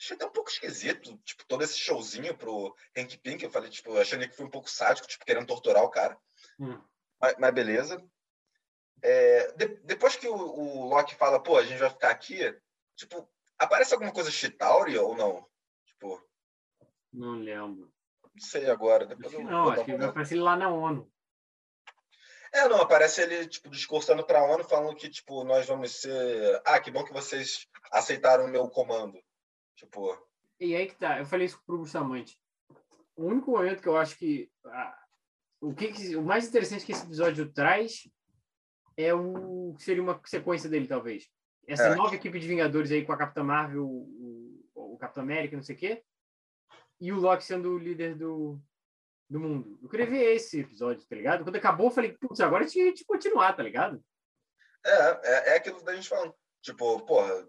[0.00, 3.42] Achei até um pouco esquisito, tipo, todo esse showzinho pro Hank Pink.
[3.42, 6.16] Eu falei, tipo, achei que foi um pouco sádico, tipo, querendo torturar o cara.
[6.60, 6.80] Hum.
[7.20, 8.00] Mas, mas, beleza.
[9.02, 12.38] É, de, depois que o, o, Loki fala, pô, a gente vai ficar aqui,
[12.94, 13.28] tipo,
[13.58, 15.46] aparece alguma coisa Chitauri ou não?
[15.86, 16.22] Tipo.
[17.12, 17.92] Não lembro.
[18.34, 19.06] Não sei agora.
[19.06, 21.10] Depois acho não, acho que vai aparecer lá na ONU.
[22.52, 26.62] É, não, aparece ele, tipo, discursando pra ONU, falando que, tipo, nós vamos ser.
[26.64, 29.18] Ah, que bom que vocês aceitaram o meu comando.
[29.76, 30.16] Tipo.
[30.60, 32.38] E aí que tá, eu falei isso pro Bustamante.
[33.16, 34.50] O único momento que eu acho que.
[34.64, 34.98] Ah,
[35.60, 38.08] o, que, o mais interessante que esse episódio traz
[38.96, 41.28] é o seria uma sequência dele, talvez.
[41.68, 41.94] Essa é.
[41.94, 45.76] nova equipe de Vingadores aí com a Capitã Marvel, o, o Capitão América, não sei
[45.76, 46.02] o quê,
[46.98, 48.58] e o Loki sendo o líder do,
[49.28, 49.78] do mundo.
[49.82, 51.44] Eu queria ver esse episódio, tá ligado?
[51.44, 54.02] Quando acabou, eu falei, putz, agora tinha de continuar, tá ligado?
[54.84, 56.34] É, é, é aquilo da gente falando.
[56.62, 57.46] Tipo, porra,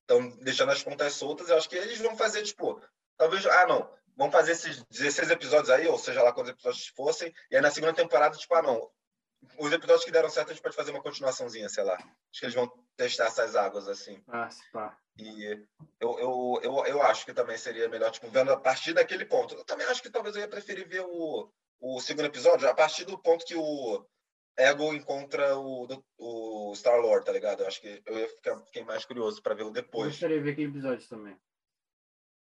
[0.00, 1.50] estão é, deixando as pontas soltas.
[1.50, 2.80] Eu acho que eles vão fazer, tipo,
[3.16, 7.32] talvez, ah, não, vão fazer esses 16 episódios aí, ou seja lá quantos episódios fossem,
[7.50, 8.90] e aí na segunda temporada, tipo, ah, não,
[9.58, 11.94] os episódios que deram certo, a gente pode fazer uma continuaçãozinha, sei lá.
[11.94, 14.22] Acho que eles vão testar essas águas, assim.
[14.28, 14.98] Ah, pá.
[15.18, 15.66] E
[16.00, 19.54] eu, eu, eu, eu acho que também seria melhor, tipo, vendo a partir daquele ponto.
[19.54, 23.04] Eu também acho que talvez eu ia preferir ver o, o segundo episódio a partir
[23.04, 24.06] do ponto que o
[24.58, 25.86] Ego encontra o,
[26.18, 27.60] o Star-Lord, tá ligado?
[27.62, 30.06] Eu acho que eu ia ficar, fiquei mais curioso para ver o depois.
[30.06, 31.38] Eu gostaria de ver aquele episódio também.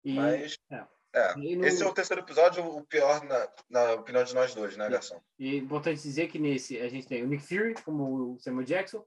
[0.04, 0.14] E...
[0.14, 0.56] Mas...
[0.72, 0.86] É.
[1.14, 1.66] É, no...
[1.66, 5.22] esse é o terceiro episódio, o pior na, na opinião de nós dois, né, Garçom?
[5.38, 8.66] E é importante dizer que nesse a gente tem o Nick Fury como o Samuel
[8.66, 9.05] Jackson,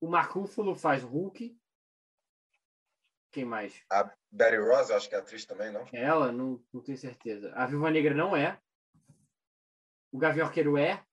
[0.00, 1.56] o Mark Ruffalo faz Hulk.
[3.32, 3.82] Quem mais?
[3.90, 5.86] A Betty Ross, acho que é atriz também, não?
[5.92, 7.52] Ela, não, não tenho certeza.
[7.54, 8.58] A Viúva Negra não é.
[10.12, 11.04] O Gavião Arqueiro é.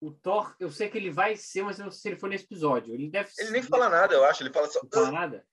[0.00, 2.28] O Thor, eu sei que ele vai ser, mas eu não sei se ele for
[2.28, 2.94] nesse episódio.
[2.94, 4.42] Ele deve Ele nem fala nada, eu acho.
[4.42, 4.80] Ele fala só.
[4.82, 5.46] Não fala nada?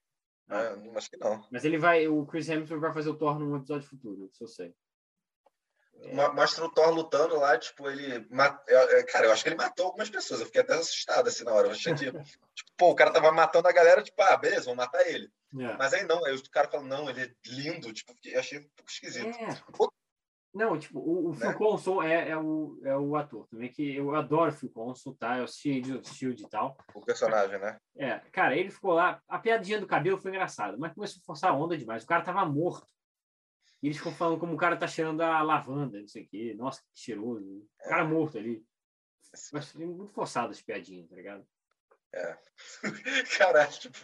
[0.50, 1.46] É, acho que não.
[1.52, 4.48] Mas ele vai, o Chris Hemsworth vai fazer o Thor num episódio futuro, isso eu
[4.48, 4.74] sei.
[6.02, 6.30] É.
[6.30, 8.28] Mostra o Thor lutando lá, tipo, ele.
[8.68, 10.40] É, cara, eu acho que ele matou algumas pessoas.
[10.40, 11.68] Eu fiquei até assustado assim na hora.
[11.68, 12.06] Eu achei que,
[12.54, 15.30] tipo, pô, o cara tava matando a galera, tipo, ah, beleza, vamos matar ele.
[15.60, 15.78] É.
[15.78, 18.70] Mas aí não, aí o cara fala, não, ele é lindo, tipo, eu achei um
[18.76, 19.28] pouco esquisito.
[19.28, 19.62] É.
[20.58, 21.38] Não, tipo, o, o né?
[21.38, 25.14] Phil Coulson é, é, o, é o ator também, que eu adoro o Phil Coulson,
[25.14, 25.38] tá?
[25.38, 26.76] Eu assisti Shield e tal.
[26.96, 27.78] O personagem, né?
[27.96, 31.52] É, cara, ele ficou lá, a piadinha do cabelo foi engraçada, mas começou a forçar
[31.52, 32.04] a onda demais.
[32.04, 32.88] O cara tava morto.
[33.84, 36.56] E eles ficam falando como o cara tá cheirando a lavanda, não sei o quê.
[36.58, 37.46] Nossa, que cheiroso.
[37.86, 38.66] O cara morto ali.
[39.54, 41.46] Mas muito forçado as piadinhas, tá ligado?
[42.18, 42.38] É.
[43.38, 43.98] Caralho, tipo,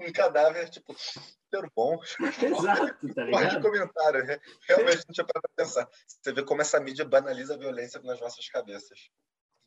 [0.00, 1.98] um cadáver, tipo, super bom.
[2.40, 3.56] Exato, tá ligado?
[3.56, 4.40] de comentário, né?
[4.68, 5.88] realmente não tinha para pensar.
[6.06, 9.10] Você vê como essa mídia banaliza a violência nas nossas cabeças.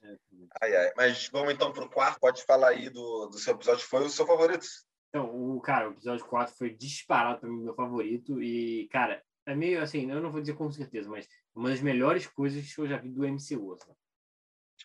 [0.01, 0.15] É,
[0.61, 0.93] ai, ai.
[0.95, 2.19] Mas vamos então para o quarto.
[2.19, 3.85] Pode falar aí do, do seu episódio.
[3.85, 4.65] Foi o seu favorito?
[5.09, 8.41] Então, o, cara, o episódio 4 foi disparado também meu favorito.
[8.41, 12.25] E, cara, é meio assim, eu não vou dizer com certeza, mas uma das melhores
[12.27, 13.73] coisas que eu já vi do MCU.
[13.73, 13.93] Assim.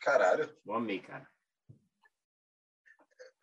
[0.00, 0.54] Caralho.
[0.66, 1.28] Eu amei, cara.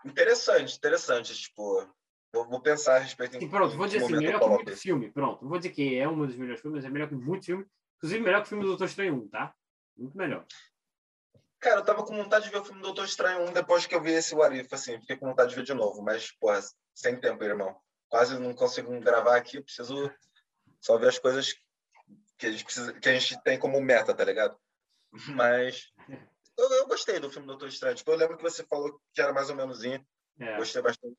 [0.06, 1.36] Interessante, interessante.
[1.36, 1.88] Tipo,
[2.34, 3.42] eu vou pensar a respeito.
[3.42, 5.12] E pronto, vou dizer assim, melhor que muito filme.
[5.12, 7.66] Pronto, não vou dizer que é uma das melhores filmes, é melhor que muito filme.
[7.98, 9.54] Inclusive, melhor que o filme do Doutor Estranho 1, tá?
[9.98, 10.46] Muito melhor.
[11.60, 13.96] Cara, eu tava com vontade de ver o filme do Doutor Estranho 1 depois que
[13.96, 16.60] eu vi esse Warif, assim, fiquei com vontade de ver de novo, mas, porra,
[16.94, 17.76] sem tempo, irmão.
[18.08, 20.12] Quase não consigo gravar aqui, preciso
[20.80, 21.56] só ver as coisas
[22.38, 24.58] que a gente, precisa, que a gente tem como meta, tá ligado?
[25.30, 25.92] Mas
[26.58, 27.96] eu, eu gostei do filme Doutor Estranho.
[27.96, 29.84] Tipo, eu lembro que você falou que era mais ou menos.
[29.84, 31.18] É, Gostei bastante.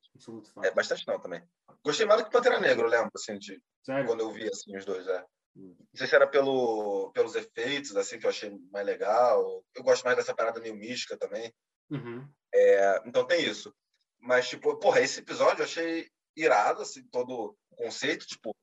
[0.53, 0.61] Fã.
[0.63, 1.43] É, bastante não também.
[1.83, 4.05] Gostei mais do que Pantera Negra, eu lembro, assim, de Sério?
[4.05, 5.07] quando eu vi assim, os dois.
[5.07, 5.25] É.
[5.55, 5.75] Hum.
[5.79, 9.63] Não sei se era pelo, pelos efeitos, assim, que eu achei mais legal.
[9.75, 11.53] Eu gosto mais dessa parada meio mística também.
[11.89, 12.27] Uhum.
[12.53, 13.73] É, então tem isso.
[14.19, 18.55] Mas, tipo, porra, esse episódio eu achei irado, assim, todo o conceito, tipo,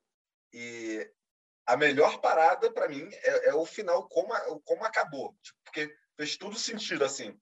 [0.53, 1.11] e
[1.67, 4.33] a melhor parada para mim é, é, o final, como,
[4.65, 5.35] como acabou.
[5.43, 7.39] Tipo, porque fez tudo sentido, assim.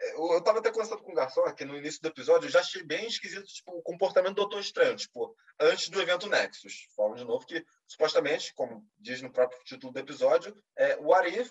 [0.00, 2.50] É, eu, eu tava até conversando com o garçom aqui no início do episódio, eu
[2.50, 6.86] já achei bem esquisito tipo, o comportamento do Doutor Estranho, tipo, antes do evento Nexus.
[6.94, 11.50] Falo de novo que, supostamente, como diz no próprio título do episódio, é, o Arif,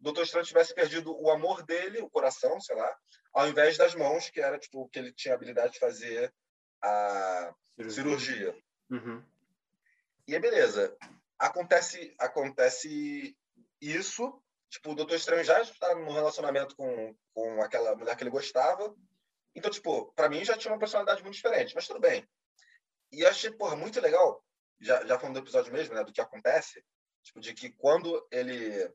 [0.00, 2.96] o Doutor Estranho tivesse perdido o amor dele, o coração, sei lá,
[3.32, 6.32] ao invés das mãos, que era, tipo, que ele tinha habilidade de fazer
[6.82, 7.94] a cirurgia.
[7.94, 8.62] cirurgia.
[8.90, 9.22] Uhum.
[10.26, 10.96] E aí, beleza.
[11.38, 13.36] Acontece, acontece
[13.80, 14.42] isso,
[14.76, 18.94] tipo, o Doutor Estranho já estava num relacionamento com, com aquela mulher que ele gostava.
[19.54, 22.26] Então, tipo, para mim já tinha uma personalidade muito diferente, mas tudo bem.
[23.10, 24.44] E eu achei, porra, muito legal,
[24.80, 26.84] já, já falando do episódio mesmo, né, do que acontece,
[27.22, 28.92] tipo, de que quando ele...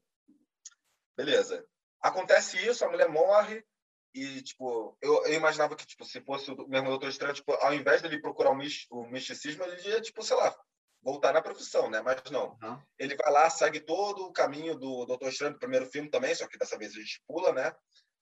[1.18, 1.66] Beleza,
[2.02, 3.66] acontece isso, a mulher morre,
[4.14, 7.74] e, tipo, eu, eu, imaginava que, tipo, se fosse o mesmo Doutor Estranho, tipo, ao
[7.74, 8.60] invés dele procurar o,
[8.92, 10.56] o misticismo, ele ia, tipo, sei lá,
[11.02, 12.02] voltar na profissão, né?
[12.02, 12.58] Mas não.
[12.62, 12.82] Uhum.
[12.98, 16.48] Ele vai lá, segue todo o caminho do Doutor Estranho do primeiro filme também, só
[16.48, 17.76] que dessa vez a gente pula, né?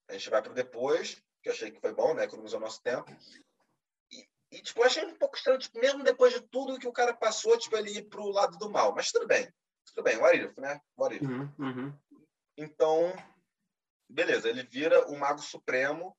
[0.08, 2.24] A gente vai para depois, que eu achei que foi bom, né?
[2.24, 3.12] Economizou nosso tempo.
[4.12, 6.94] E, e, tipo, eu achei um pouco estranho, tipo, mesmo depois de tudo que o
[6.94, 8.94] cara passou, tipo, ele ir pro lado do mal.
[8.96, 9.52] Mas tudo bem.
[9.86, 10.80] Tudo bem, what if, né?
[10.98, 11.22] What if.
[11.22, 12.00] Uhum, uhum.
[12.58, 13.14] Então,
[14.10, 16.16] beleza, ele vira o Mago Supremo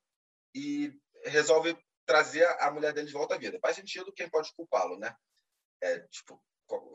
[0.54, 0.92] e
[1.24, 3.58] resolve trazer a mulher dele de volta à vida.
[3.61, 5.14] Faz sentido quem pode culpá-lo, né?
[5.82, 6.42] É, tipo,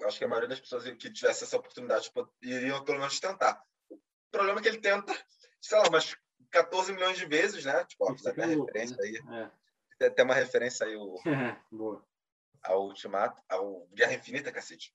[0.05, 3.61] acho que a maioria das pessoas que tivesse essa oportunidade tipo, iriam pelo menos tentar.
[3.89, 3.99] O
[4.32, 5.13] problema é que ele tenta,
[5.61, 6.15] sei lá, umas
[6.51, 7.84] 14 milhões de vezes, né?
[7.86, 9.21] Tipo, ó, tem uma referência aí.
[9.99, 10.09] É.
[10.09, 11.15] Tem uma referência aí o,
[11.71, 12.05] Boa.
[12.63, 14.93] ao Ultimato, ao Guerra Infinita, cacete.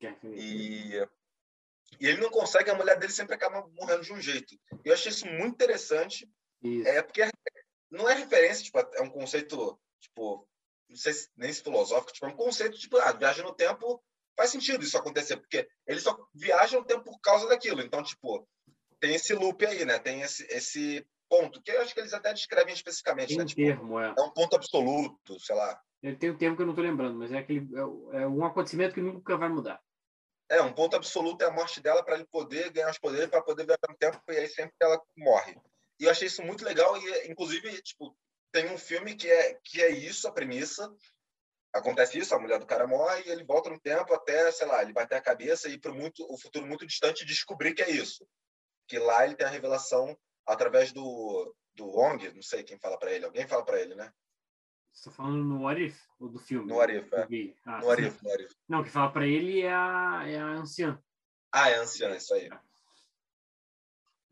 [0.00, 0.42] Guerra Infinita.
[0.42, 1.08] E
[2.00, 4.58] e ele não consegue, a mulher dele sempre acaba morrendo de um jeito.
[4.84, 6.30] Eu achei isso muito interessante.
[6.62, 6.88] Isso.
[6.88, 7.22] É porque
[7.90, 10.46] não é referência, tipo, é um conceito, tipo,
[10.88, 14.02] não sei se, nem se filosófico, tipo, é um conceito, tipo, ah, viagem no tempo
[14.36, 17.80] faz sentido isso acontecer, porque ele só viaja no tempo por causa daquilo.
[17.80, 18.46] Então, tipo,
[19.00, 19.98] tem esse loop aí, né?
[19.98, 23.44] Tem esse, esse ponto, que eu acho que eles até descrevem especificamente, tem né?
[23.44, 24.14] Um tipo, termo, é.
[24.16, 25.80] é um ponto absoluto, sei lá.
[26.02, 28.44] Ele tem um termo que eu não estou lembrando, mas é aquele é, é um
[28.44, 29.80] acontecimento que nunca vai mudar.
[30.48, 33.42] É, um ponto absoluto é a morte dela para ele poder ganhar os poderes, para
[33.42, 35.56] poder viajar no tempo, e aí sempre ela morre.
[35.98, 38.16] E eu achei isso muito legal, e inclusive, tipo,
[38.56, 40.90] tem um filme que é, que é isso, a premissa.
[41.74, 44.80] Acontece isso, a mulher do cara morre e ele volta no tempo até, sei lá,
[44.80, 47.90] ele bater a cabeça e ir para muito, o futuro muito distante descobrir que é
[47.90, 48.26] isso.
[48.88, 53.12] Que lá ele tem a revelação através do, do Wong, não sei quem fala para
[53.12, 54.10] ele, alguém fala para ele, né?
[54.90, 56.00] Você tá falando no What If?
[56.18, 56.66] Ou do filme?
[56.66, 57.28] No What If, é.
[57.66, 58.52] Ah, no What If, no What If.
[58.66, 60.98] Não, que fala pra ele é a, é a anciã.
[61.52, 62.48] Ah, é a anciã, isso aí.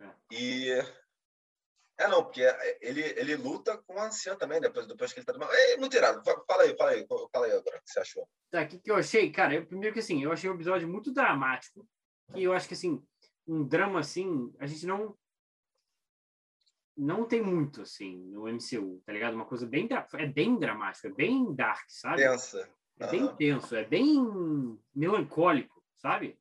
[0.00, 0.10] É.
[0.30, 1.03] E...
[1.98, 2.42] É, não, porque
[2.80, 5.34] ele, ele luta com a anciã também, depois, depois que ele tá...
[5.52, 6.22] É muito irado.
[6.24, 7.06] Fala aí, fala aí.
[7.06, 8.28] Fala aí agora, o que você achou?
[8.50, 9.30] Tá, o que, que eu achei?
[9.30, 11.86] Cara, eu, primeiro que assim, eu achei o episódio muito dramático.
[12.34, 13.00] E eu acho que, assim,
[13.46, 15.16] um drama assim, a gente não
[16.96, 19.34] não tem muito, assim, no MCU, tá ligado?
[19.34, 19.88] Uma coisa bem...
[20.14, 22.22] É bem dramática, é bem dark, sabe?
[22.22, 22.70] Tensa.
[23.00, 26.38] É bem tenso, é bem melancólico, sabe?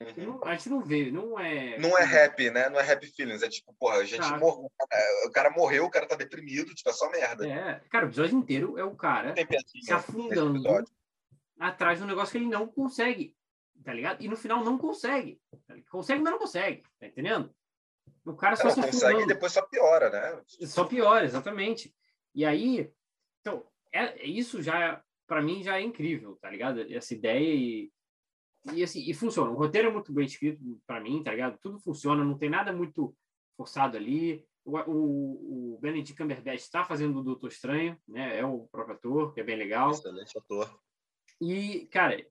[0.00, 0.26] Uhum.
[0.26, 1.76] Não, a gente não vê, não é...
[1.78, 2.68] Não é happy, né?
[2.68, 3.42] Não é happy feelings.
[3.42, 4.70] É tipo, porra, a gente morreu,
[5.26, 7.48] o cara morreu, o cara tá deprimido, tipo, é só merda.
[7.48, 9.34] É, cara, o episódio inteiro é o cara
[9.82, 10.62] se afundando
[11.58, 13.34] atrás de um negócio que ele não consegue,
[13.84, 14.22] tá ligado?
[14.22, 15.40] E no final não consegue.
[15.90, 17.52] Consegue, mas não consegue, tá entendendo?
[18.24, 20.42] O cara só se consegue e depois só piora, né?
[20.66, 21.92] Só piora, exatamente.
[22.34, 22.92] E aí,
[23.40, 26.80] então, é, isso já, para mim, já é incrível, tá ligado?
[26.92, 27.90] Essa ideia e,
[28.74, 29.50] e, assim, e funciona.
[29.50, 31.58] O roteiro é muito bem escrito para mim, tá ligado?
[31.58, 33.14] Tudo funciona, não tem nada muito
[33.56, 34.46] forçado ali.
[34.64, 38.38] O, o, o Benedict Cumberbatch está fazendo o Doutor Estranho, né?
[38.38, 39.90] É o próprio ator, que é bem legal.
[39.90, 40.80] Excelente ator.
[41.40, 42.24] E, cara,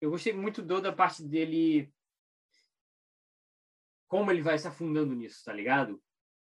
[0.00, 1.92] eu gostei muito do, da parte dele
[4.08, 6.02] como ele vai se afundando nisso, tá ligado?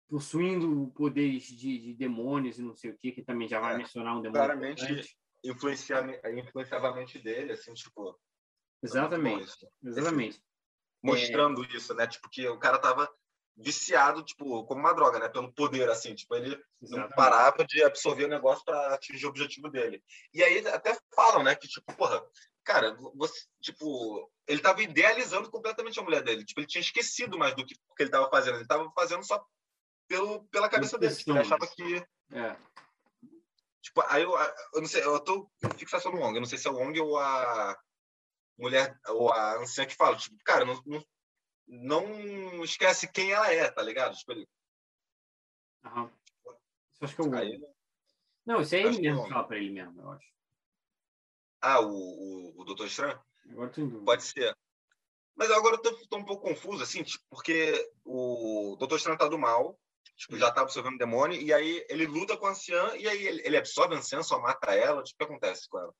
[0.10, 3.78] Possuindo poderes de, de demônios e não sei o que, que também já vai é,
[3.78, 4.46] mencionar um demônio.
[4.46, 8.20] Claramente influenciava a mente dele, assim, tipo.
[8.86, 9.68] Exatamente.
[9.84, 10.42] Exatamente.
[11.04, 11.68] Mostrando é...
[11.76, 12.08] isso, né?
[12.08, 13.10] Tipo, que o cara tava
[13.58, 15.30] viciado, tipo, como uma droga, né?
[15.30, 17.10] Pelo poder, assim, tipo, ele Exatamente.
[17.10, 20.04] não parava de absorver o negócio para atingir o objetivo dele.
[20.34, 22.22] E aí até falam, né, que, tipo, porra,
[22.64, 26.44] cara, você, tipo, ele estava idealizando completamente a mulher dele.
[26.44, 28.56] Tipo, ele tinha esquecido mais do que, que ele estava fazendo.
[28.56, 29.44] Ele estava fazendo só
[30.08, 31.16] pelo, pela cabeça dele.
[31.16, 32.06] Tipo, ele achava que.
[32.32, 32.56] É.
[33.82, 34.36] Tipo, aí eu,
[34.74, 36.36] eu não sei, eu tô com fixação no Wong.
[36.36, 37.78] Eu não sei se é o Wong ou a
[38.58, 40.18] mulher, ou a anciã que fala.
[40.18, 41.06] Tipo, cara, não, não,
[41.68, 44.16] não esquece quem ela é, tá ligado?
[44.16, 44.48] Tipo, ele.
[45.84, 46.12] Aham.
[46.94, 47.76] Isso acho que é o Wong.
[48.46, 50.36] Não, isso é ele mesmo que fala pra ele mesmo, eu acho.
[51.62, 53.20] Ah, o, o, o Doutor Estranho?
[53.50, 54.56] Agora tem Pode ser.
[55.36, 59.28] Mas agora eu tô, tô, um pouco confuso, assim, tipo, porque o Doutor Estranho tá
[59.28, 59.78] do mal,
[60.16, 63.42] tipo, já tá absorvendo demônio, e aí ele luta com a anciã, e aí ele,
[63.46, 65.94] ele absorve a anciã, só mata ela, tipo, o que acontece com ela?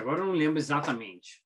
[0.00, 1.42] Agora eu não lembro exatamente.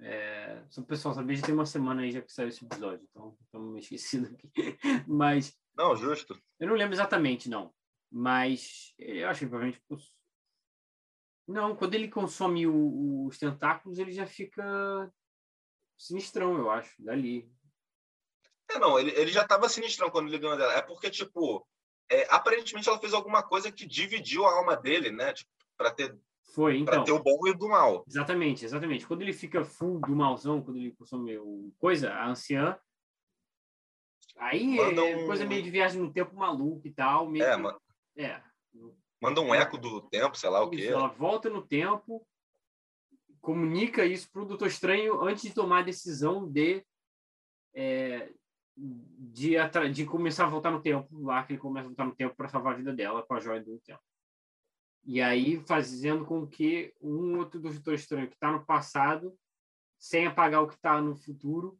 [0.00, 3.36] É, só pessoal saber já tem uma semana aí já que saiu esse episódio, então
[3.42, 4.48] estamos me esquecido aqui.
[5.08, 5.58] Mas.
[5.76, 6.40] Não, justo.
[6.58, 7.74] Eu não lembro exatamente, não.
[8.10, 9.82] Mas eu acho que provavelmente
[11.48, 15.10] não, quando ele consome o, os tentáculos, ele já fica
[15.96, 17.50] sinistrão, eu acho, dali.
[18.70, 20.74] É, não, ele, ele já tava sinistrão quando ele ganhou dela.
[20.74, 21.66] É porque, tipo,
[22.10, 25.32] é, aparentemente ela fez alguma coisa que dividiu a alma dele, né?
[25.32, 26.14] Tipo, pra ter.
[26.58, 26.92] Foi, então.
[26.92, 28.04] Pra ter o bom e o do mal.
[28.08, 29.06] Exatamente, exatamente.
[29.06, 32.76] Quando ele fica full do malzão, quando ele consome o coisa, a anciã.
[34.36, 35.26] Aí Manda é um...
[35.26, 37.28] coisa meio de viagem no tempo maluco e tal.
[37.30, 38.22] Meio é, que...
[38.24, 38.42] é.
[39.22, 40.88] Manda um eco do tempo, sei lá o quê.
[40.88, 42.26] Ela volta no tempo,
[43.40, 46.84] comunica isso pro Doutor Estranho antes de tomar a decisão de
[47.72, 48.32] é,
[48.76, 49.54] de,
[49.92, 52.48] de começar a voltar no tempo, lá que ele começa a voltar no tempo para
[52.48, 54.02] salvar a vida dela com a joia do tempo.
[55.04, 59.36] E aí fazendo com que um outro do Doutor Estranho que está no passado,
[59.98, 61.78] sem apagar o que está no futuro.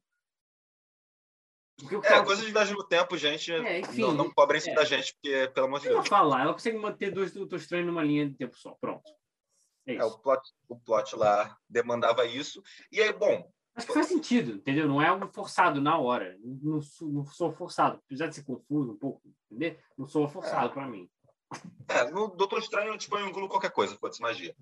[1.91, 2.25] é, tá...
[2.25, 3.53] coisa de viagem no tempo, gente.
[3.53, 4.75] É, enfim, não, não cobrem isso é.
[4.75, 6.09] da gente, porque, pelo amor de Deus.
[6.09, 8.77] falar, ela consegue manter dois Doutor Estranho numa linha de tempo só.
[8.81, 9.11] Pronto.
[9.87, 12.63] É, é o, plot, o plot lá demandava isso.
[12.91, 14.89] E aí, bom, Acho que faz sentido, entendeu?
[14.89, 16.37] Não é algo forçado na hora.
[16.43, 18.03] Não, não sou forçado.
[18.05, 19.79] Apesar de ser confuso um pouco, entendeu?
[19.97, 20.75] Não sou forçado é.
[20.75, 21.09] para mim.
[21.89, 24.55] É, no Doutor Estranho, eu engulo qualquer coisa, pode ser magia.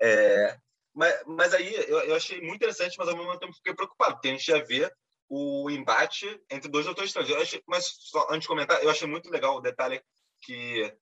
[0.00, 0.58] é,
[0.94, 4.28] mas, mas aí eu, eu, achei muito interessante, mas ao mesmo tempo fiquei preocupado, porque
[4.28, 4.94] a gente ia ver
[5.28, 7.32] o embate entre dois Doutores Estranhos.
[7.42, 10.02] Achei, mas só antes de comentar, eu achei muito legal o detalhe
[10.40, 10.96] que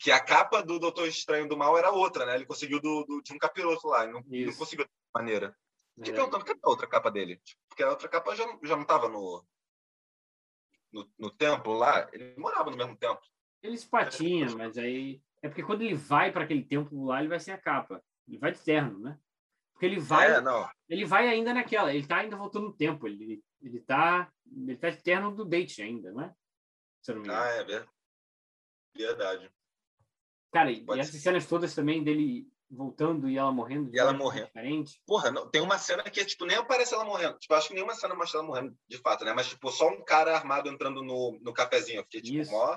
[0.00, 2.36] que a capa do Doutor Estranho do Mal era outra, né?
[2.36, 5.56] Ele conseguiu do, do de um capiroto lá, não, não conseguiu de maneira.
[5.96, 7.42] Fiquei perguntando, cadê a outra capa dele?
[7.68, 9.44] Porque a outra capa já, já não estava no,
[10.92, 13.26] no, no templo lá, ele morava no mesmo templo.
[13.62, 15.20] Eles patinham, mas aí.
[15.42, 18.02] É porque quando ele vai para aquele templo lá, ele vai sem a capa.
[18.26, 19.18] Ele vai de terno, né?
[19.72, 20.30] Porque ele vai.
[20.32, 20.42] É.
[20.88, 21.94] Ele vai ainda naquela.
[21.94, 23.06] Ele tá ainda voltando no tempo.
[23.06, 24.30] Ele, ele tá.
[24.50, 26.34] Ele tá de terno do date ainda, não é?
[27.02, 27.42] Se não me engano.
[27.42, 27.90] Ah, é verdade.
[28.96, 29.52] Verdade.
[30.52, 31.20] Cara, Pode e essas ser.
[31.20, 33.94] cenas todas também dele voltando e ela morrendo.
[33.94, 34.46] E ela morrendo.
[34.46, 35.00] Diferente.
[35.06, 37.38] Porra, não, tem uma cena que tipo, nem aparece ela morrendo.
[37.38, 39.32] Tipo, acho que nenhuma cena mostra ela morrendo, de fato, né?
[39.32, 42.00] Mas, tipo, só um cara armado entrando no, no cafezinho.
[42.00, 42.50] Eu fiquei, tipo, Isso.
[42.50, 42.76] mó...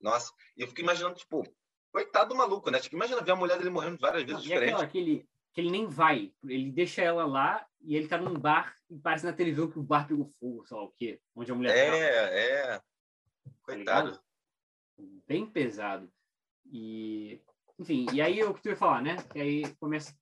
[0.00, 0.32] Nossa.
[0.56, 1.44] E eu fiquei imaginando, tipo,
[1.90, 2.78] coitado do maluco, né?
[2.80, 4.70] Tipo, imagina ver a mulher dele morrendo várias vezes não, diferentes.
[4.70, 6.32] E aquela que ele, que ele nem vai.
[6.44, 9.82] Ele deixa ela lá e ele tá num bar e parece na televisão que o
[9.82, 11.20] bar pegou fogo, sei lá o quê.
[11.34, 12.34] Onde a mulher É, tá.
[12.34, 12.82] é.
[13.62, 14.12] Coitado.
[14.12, 14.22] Tá
[15.26, 16.10] Bem pesado.
[16.70, 17.40] E
[17.78, 19.16] enfim, e aí o que tu ia falar, né?
[19.32, 20.16] Que aí começa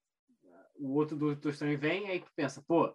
[0.78, 2.94] o outro Doutor Estranho vem, aí tu pensa, pô,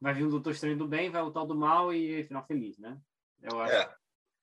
[0.00, 2.78] vai vir um Doutor Estranho do bem, vai o tal do mal e final feliz,
[2.78, 3.00] né?
[3.42, 3.74] Eu acho.
[3.74, 3.96] É.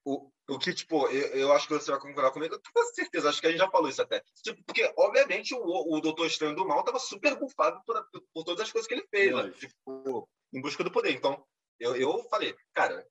[0.05, 3.29] O, o que, tipo, eu, eu acho que você vai concordar comigo, eu tenho certeza,
[3.29, 4.21] acho que a gente já falou isso até.
[4.43, 8.61] Tipo, porque, obviamente, o, o Doutor Estranho do Mal tava super bufado por, por todas
[8.61, 9.49] as coisas que ele fez, né?
[9.51, 11.11] tipo, em busca do poder.
[11.11, 11.45] Então,
[11.79, 13.07] eu, eu falei, cara,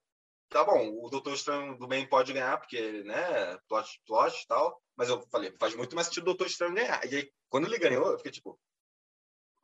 [0.51, 4.83] tá bom, o Doutor Estranho do Bem pode ganhar, porque, né, plot, plot e tal,
[4.97, 7.05] mas eu falei, faz muito mais sentido o Doutor Estranho ganhar.
[7.11, 8.59] E aí, quando ele ganhou, eu fiquei tipo,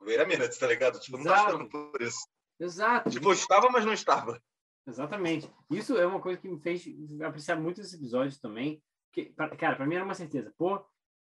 [0.01, 0.99] wait a minute, tá ligado?
[0.99, 2.27] Tipo, não tá esperando por isso.
[2.59, 3.09] Exato.
[3.09, 4.41] Tipo, eu estava, mas não estava.
[4.89, 5.49] Exatamente.
[5.69, 6.83] Isso é uma coisa que me fez
[7.21, 8.81] apreciar muito esse episódio também.
[9.11, 10.53] Que, pra, cara, para mim era uma certeza.
[10.57, 10.83] Pô,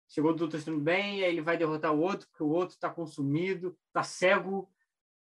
[0.08, 2.90] chegou o Doutor Estranho bem, aí ele vai derrotar o outro, porque o outro tá
[2.90, 4.70] consumido, tá cego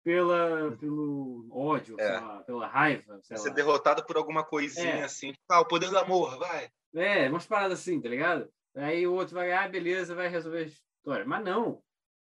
[0.03, 2.19] pela, pelo ódio, é.
[2.19, 3.19] pela, pela, raiva.
[3.23, 3.55] Sei Ser lá.
[3.55, 5.03] derrotado por alguma coisinha é.
[5.03, 5.31] assim.
[5.31, 6.69] Tipo, ah, o poder do amor, vai.
[6.95, 8.49] É, umas paradas assim, tá ligado?
[8.75, 11.25] Aí o outro vai, ah, beleza, vai resolver a história.
[11.25, 11.81] Mas não.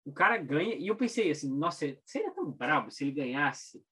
[0.05, 0.75] O cara ganha.
[0.75, 3.83] E eu pensei assim, nossa, seria tão brabo se ele ganhasse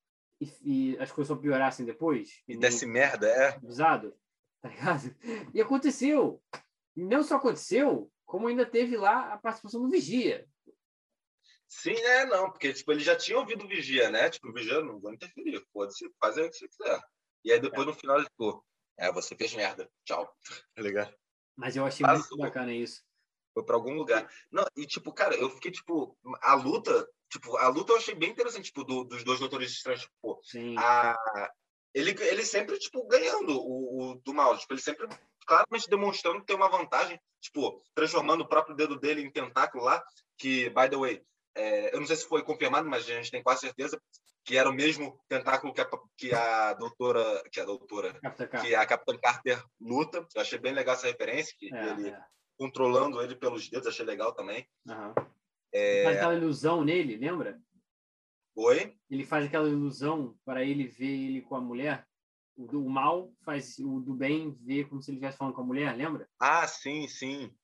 [0.40, 2.42] e, e as coisas só piorassem depois?
[2.46, 3.58] E desse merda, é?
[3.62, 4.14] Usado.
[4.60, 5.14] Tá ligado?
[5.54, 6.42] E aconteceu.
[6.96, 10.46] E não só aconteceu, como ainda teve lá a participação do Vigia.
[11.68, 14.30] Sim, é, não, porque tipo, ele já tinha ouvido o Vigia, né?
[14.30, 17.00] Tipo, o Vigia não vou interferir, pode-se fazer o que você quiser.
[17.44, 17.90] E aí depois é.
[17.90, 18.64] no final ele ficou,
[18.98, 20.34] é, você fez merda, tchau.
[20.74, 21.14] Tá ligado?
[21.54, 22.36] Mas eu achei Passou.
[22.36, 23.02] muito bacana isso.
[23.58, 24.30] Foi para algum lugar.
[24.52, 28.30] Não, e tipo, cara, eu fiquei tipo, a luta, tipo, a luta eu achei bem
[28.30, 30.76] interessante, tipo, do, dos dois doutores estranhos, tipo, Sim.
[30.78, 31.16] a
[31.92, 34.56] ele, ele sempre, tipo, ganhando o, o do mal.
[34.56, 35.08] Tipo, ele sempre
[35.44, 40.00] claramente demonstrando que tem uma vantagem, tipo, transformando o próprio dedo dele em tentáculo lá,
[40.36, 41.20] que, by the way,
[41.56, 44.00] é, eu não sei se foi confirmado, mas a gente tem quase certeza
[44.44, 48.18] que era o mesmo tentáculo que a, que a doutora, que a doutora,
[48.62, 50.26] que a Capitã Carter luta.
[50.34, 52.20] Eu achei bem legal essa referência, que é, ele é.
[52.58, 54.68] Controlando ele pelos dedos, achei legal também.
[54.86, 55.14] Uhum.
[55.72, 56.04] É...
[56.04, 57.60] Faz aquela ilusão nele, lembra?
[58.56, 58.96] Oi?
[59.08, 62.06] Ele faz aquela ilusão para ele ver ele com a mulher.
[62.56, 65.66] O do mal faz o do bem ver como se ele estivesse falando com a
[65.66, 66.28] mulher, lembra?
[66.40, 67.54] Ah, sim, sim.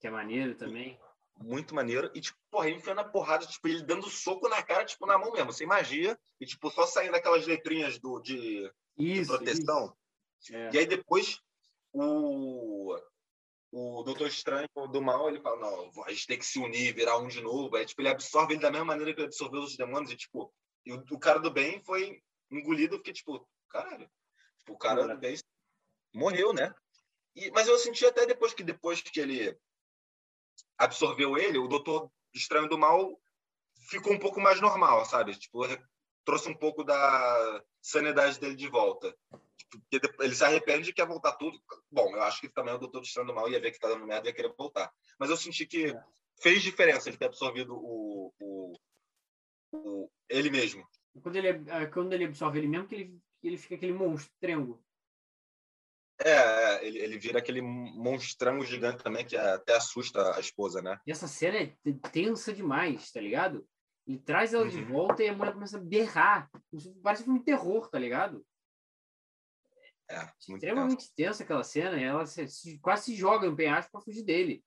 [0.00, 0.98] Que é maneiro também
[1.42, 2.10] muito maneiro.
[2.14, 5.18] E, tipo, porra, ele enfiando a porrada, tipo, ele dando soco na cara, tipo, na
[5.18, 6.18] mão mesmo, sem magia.
[6.40, 9.96] E, tipo, só saindo aquelas letrinhas do, de, isso, de proteção.
[10.40, 10.54] Isso.
[10.54, 10.70] É.
[10.72, 11.40] E aí depois
[11.92, 12.96] o,
[13.72, 17.18] o Doutor Estranho do mal, ele fala, não, a gente tem que se unir, virar
[17.18, 17.76] um de novo.
[17.76, 20.10] Aí, tipo, ele absorve ele da mesma maneira que ele absorveu os demônios.
[20.10, 20.52] E, tipo,
[20.84, 24.10] e o, o cara do bem foi engolido, porque, tipo, caralho.
[24.58, 25.36] Tipo, o cara bem,
[26.12, 26.74] morreu, né?
[27.36, 29.56] E, mas eu senti até depois que depois que ele
[30.76, 33.20] absorveu ele, o Doutor Estranho do Mal
[33.88, 35.36] ficou um pouco mais normal, sabe?
[35.38, 35.60] Tipo,
[36.24, 39.16] trouxe um pouco da sanidade dele de volta.
[39.90, 41.60] Tipo, ele se arrepende e quer voltar tudo.
[41.90, 44.06] Bom, eu acho que também o Doutor Estranho do Mal ia ver que tá dando
[44.06, 44.92] merda e ia querer voltar.
[45.18, 46.04] Mas eu senti que é.
[46.40, 48.72] fez diferença ele ter absorvido o, o,
[49.72, 50.86] o ele mesmo.
[51.22, 54.82] Quando ele, é, quando ele absorve ele mesmo, que ele, ele fica aquele monstro, triângulo.
[56.22, 61.00] É, é, ele, ele vira aquele monstrango gigante também que até assusta a esposa, né?
[61.06, 61.74] E essa cena é
[62.12, 63.66] tensa demais, tá ligado?
[64.06, 64.70] Ele traz ela uhum.
[64.70, 66.50] de volta e a mulher começa a berrar.
[67.02, 68.44] Parece um terror, tá ligado?
[70.10, 74.00] É, extremamente tensa aquela cena e ela se, se, quase se joga no penhasco para
[74.00, 74.62] fugir dele.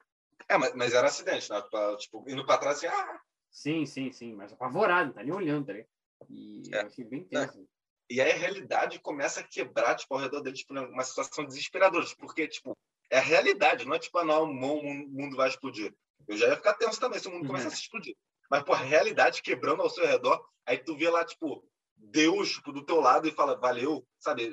[0.47, 1.61] É, mas, mas era acidente, né?
[1.97, 3.21] Tipo, indo para trás assim, ah!
[3.51, 5.89] Sim, sim, sim, mas apavorado, tá nem olhando, tá ligado?
[6.29, 6.81] E é.
[6.81, 7.59] eu achei bem tenso.
[7.59, 7.63] É.
[8.09, 12.05] E aí a realidade começa a quebrar, tipo, ao redor dele, tipo, uma situação desesperadora,
[12.17, 12.77] porque, tipo,
[13.09, 15.93] é a realidade, não é tipo, ah, não, o mundo vai explodir.
[16.27, 17.47] Eu já ia ficar tenso também se o mundo uhum.
[17.47, 18.15] começasse a explodir.
[18.49, 21.63] Mas, pô, a realidade quebrando ao seu redor, aí tu vê lá, tipo,
[21.95, 24.51] Deus tipo, do teu lado e fala, valeu, sabe?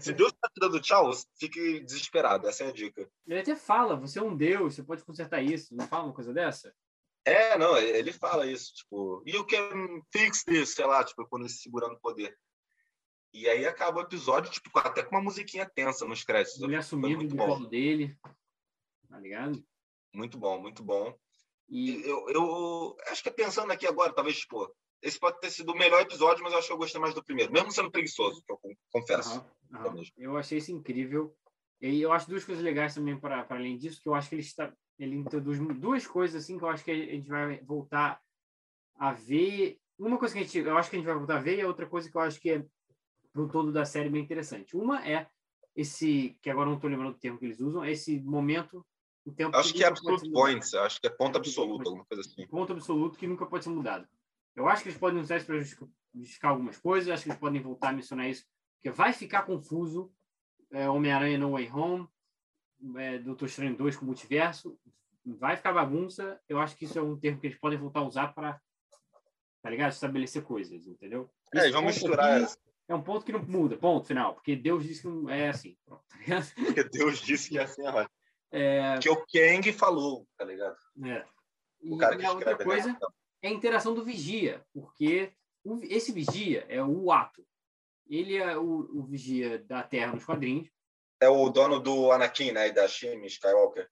[0.00, 3.10] Se Deus tá te dando tchau, fique desesperado, essa é a dica.
[3.26, 6.32] Ele até fala, você é um Deus, você pode consertar isso, não fala uma coisa
[6.32, 6.74] dessa?
[7.24, 11.52] É, não, ele fala isso, tipo, you can fix this, sei lá, tipo, quando ele
[11.52, 12.36] segurando o poder.
[13.32, 16.60] E aí acaba o episódio, tipo, até com uma musiquinha tensa nos créditos.
[16.60, 18.16] Ele assumindo do colo dele,
[19.08, 19.62] tá ligado?
[20.12, 21.16] Muito bom, muito bom.
[21.68, 25.72] E eu, eu acho que é pensando aqui agora, talvez, tipo, esse pode ter sido
[25.72, 28.42] o melhor episódio, mas eu acho que eu gostei mais do primeiro, mesmo sendo preguiçoso,
[28.44, 28.58] que eu
[28.90, 29.44] confesso.
[29.70, 30.02] Uhum, uhum.
[30.16, 31.34] Eu achei isso incrível.
[31.80, 34.42] E eu acho duas coisas legais também para além disso, que eu acho que ele
[34.42, 38.20] está ele introduz duas coisas assim que eu acho que a gente vai voltar
[38.96, 39.78] a ver.
[39.98, 41.62] Uma coisa que a gente, eu acho que a gente vai voltar a ver e
[41.62, 42.66] a outra coisa que eu acho que é
[43.32, 44.76] pro todo da série bem interessante.
[44.76, 45.26] Uma é
[45.74, 48.84] esse, que agora não estou lembrando o termo que eles usam, é esse momento
[49.24, 52.22] o tempo acho que, que é absolute points, acho que é ponto absoluto, alguma coisa
[52.22, 52.46] assim.
[52.46, 54.06] Ponto absoluto que nunca pode ser mudado.
[54.54, 55.60] Eu acho que eles podem usar isso para
[56.14, 58.44] justificar algumas coisas, acho que eles podem voltar a mencionar isso,
[58.76, 60.12] porque vai ficar confuso
[60.70, 62.08] é, Homem-Aranha No Way Home,
[62.96, 64.78] é, Doutor Estranho 2 com o multiverso,
[65.24, 66.40] vai ficar bagunça.
[66.48, 68.60] Eu acho que isso é um termo que eles podem voltar a usar para,
[69.62, 69.92] tá ligado?
[69.92, 71.30] Estabelecer coisas, entendeu?
[71.54, 72.42] É, vamos misturar.
[72.42, 72.54] Aqui
[72.88, 75.76] é um ponto que não muda, ponto final, porque Deus disse que não é assim.
[75.84, 77.82] Pronto, tá porque Deus disse que é assim,
[78.52, 78.98] é...
[78.98, 80.76] Que o Kang falou, tá ligado?
[81.04, 81.24] É.
[81.82, 82.98] O cara que outra coisa
[83.42, 85.32] é a interação do vigia, porque
[85.64, 87.44] o, esse vigia é o ato.
[88.06, 90.68] Ele é o, o, vigia da Terra nos quadrinhos.
[91.20, 92.68] É o dono do Anakin, né?
[92.68, 93.88] E da Shimi Skywalker.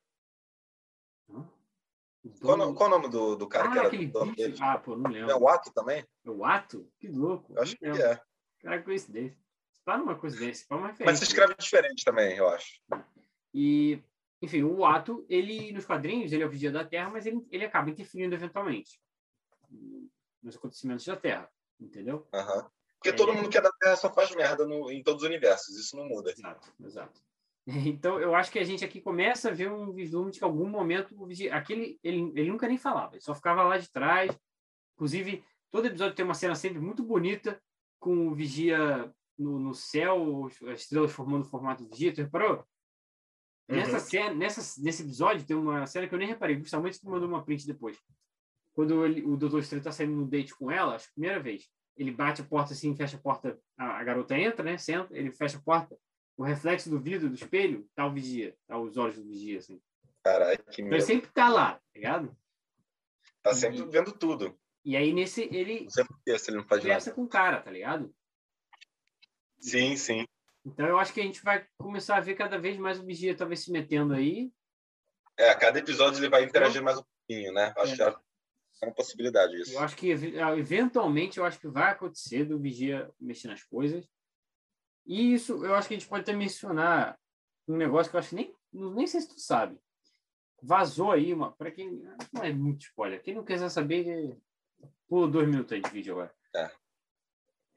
[2.41, 4.57] Qual, qual, o nome do, do cara ah, que era aquele dono dele?
[4.61, 5.31] Ah, pô, não lembro.
[5.31, 6.05] É o Ato também?
[6.25, 6.91] É o Ato?
[6.99, 7.55] Que louco.
[7.55, 8.21] Eu acho que é.
[8.61, 9.39] Cara, coincidência.
[9.85, 12.83] Para numa coincidência, para uma Mas se escreve diferente também, eu acho.
[13.55, 14.03] E,
[14.43, 17.65] enfim, o Ato, ele, nos quadrinhos, ele é o vigia da Terra, mas ele, ele
[17.65, 19.01] acaba interferindo eventualmente
[20.49, 21.49] nos acontecimentos da Terra,
[21.81, 22.27] entendeu?
[22.33, 22.65] Uhum.
[22.97, 25.29] Porque é, todo mundo que é da Terra só faz merda no, em todos os
[25.29, 26.31] universos, isso não muda.
[26.31, 27.21] Exato, exato.
[27.71, 30.49] Então, eu acho que a gente aqui começa a ver um vislumbre de que em
[30.49, 31.15] algum momento
[31.53, 34.35] aquele ele, ele nunca nem falava, ele só ficava lá de trás.
[34.95, 37.61] Inclusive, todo episódio tem uma cena sempre muito bonita
[38.01, 42.65] com o vigia no, no céu, as estrelas formando o formato de vigia, tu reparou?
[43.69, 43.77] Uhum.
[43.77, 47.29] Nessa cena, nessa, nesse episódio tem uma cena que eu nem reparei, justamente tu mandou
[47.29, 47.99] uma print depois
[48.79, 51.69] quando ele, o Doutor Estranho tá saindo no date com ela, acho que primeira vez,
[51.97, 54.79] ele bate a porta assim, fecha a porta, a, a, garota entra, né?
[54.79, 55.99] Senta, ele fecha a porta,
[56.37, 59.83] o reflexo do vidro do espelho tá o vigia, tá os olhos do vigia, assim.
[60.23, 60.95] Caralho, que medo.
[60.95, 62.37] Ele sempre tá lá, tá ligado?
[63.43, 64.57] Tá sempre e, vendo tudo.
[64.85, 65.81] E aí nesse, ele.
[65.81, 67.11] Não sei por que, se ele não faz nada.
[67.11, 68.15] com o cara, tá ligado?
[69.59, 70.25] Sim, sim.
[70.65, 73.37] Então eu acho que a gente vai começar a ver cada vez mais o vigia
[73.37, 74.53] talvez se metendo aí.
[75.37, 77.75] É, a cada episódio ele vai interagir mais um pouquinho, né?
[77.77, 77.97] Acho é.
[77.97, 78.28] que
[78.81, 79.73] é uma possibilidade isso.
[79.73, 84.09] Eu acho que eventualmente eu acho que vai acontecer do vigia mexer nas coisas.
[85.07, 87.19] E isso eu acho que a gente pode até mencionar
[87.67, 89.79] um negócio que eu acho que nem nem sei se tu sabe.
[90.63, 92.03] Vazou aí uma para quem
[92.33, 93.23] não é muito spoiler.
[93.23, 94.37] Quem não quiser saber
[95.09, 96.35] pula dois minutos aí de vídeo agora.
[96.55, 96.71] É.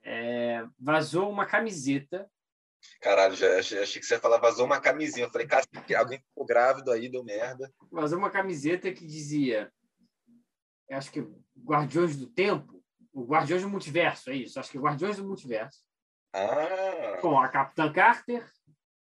[0.04, 2.30] É, vazou uma camiseta.
[2.99, 5.26] Caralho, já achei, achei que você ia falar vazou uma camisinha.
[5.26, 5.64] Eu falei, cara,
[5.97, 7.72] alguém ficou grávido aí, deu merda.
[7.91, 9.72] Vazou uma camiseta que dizia
[10.94, 11.28] acho que
[11.64, 12.84] Guardiões do Tempo,
[13.14, 15.80] o Guardiões do Multiverso, é isso, acho que Guardiões do Multiverso.
[16.34, 17.18] Ah.
[17.22, 18.50] Com a Capitã Carter,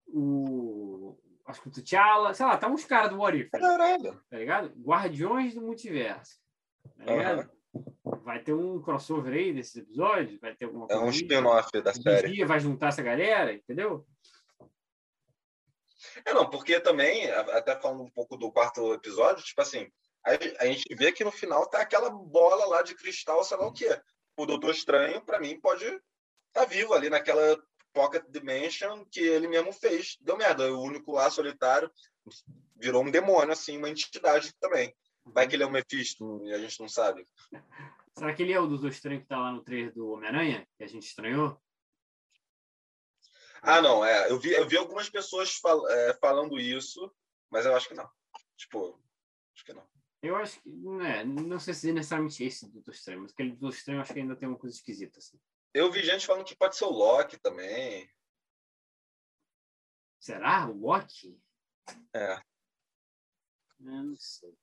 [0.07, 1.17] o.
[1.45, 4.19] Acho que o T'Challa, sei lá, tá uns caras do What If, Caralho.
[4.30, 4.73] Tá ligado?
[4.82, 6.39] Guardiões do Multiverso.
[6.97, 7.51] Tá ligado?
[7.73, 8.19] Uhum.
[8.23, 10.39] vai ter um crossover aí desses episódios?
[10.39, 11.01] Vai ter alguma coisa?
[11.01, 12.43] É um spin-off da série.
[12.45, 14.05] vai juntar essa galera, entendeu?
[16.26, 19.88] É, não, porque também, até falando um pouco do quarto episódio, tipo assim,
[20.26, 23.67] a, a gente vê que no final tá aquela bola lá de cristal, sei lá
[23.67, 23.99] o quê.
[24.36, 26.01] O Doutor Estranho, para mim, pode estar
[26.53, 27.57] tá vivo ali naquela
[27.93, 30.17] Pocket Dimension que ele mesmo fez.
[30.19, 30.73] Deu merda.
[30.73, 31.89] O único lá solitário
[32.76, 34.93] virou um demônio, assim, uma entidade também.
[35.23, 37.26] Vai que ele é o Mephisto e a gente não sabe.
[38.17, 40.84] Será que ele é o dos estranhos que tá lá no trailer do Homem-Aranha, que
[40.84, 41.59] a gente estranhou?
[43.61, 44.30] Ah, não, é.
[44.30, 47.11] Eu vi, eu vi algumas pessoas fal, é, falando isso,
[47.49, 48.07] mas eu acho que não.
[48.55, 49.01] Tipo,
[49.55, 49.86] acho que não.
[50.26, 53.97] Eu acho que, né, não sei se é necessariamente esse Doutor Estranho, mas aquele Estranho
[53.97, 55.39] eu acho que ainda tem uma coisa esquisita, assim.
[55.73, 58.09] Eu vi gente falando que pode ser o Loki também.
[60.19, 60.67] Será?
[60.67, 61.39] O Loki?
[62.13, 62.41] É.
[63.80, 64.57] Eu não sei.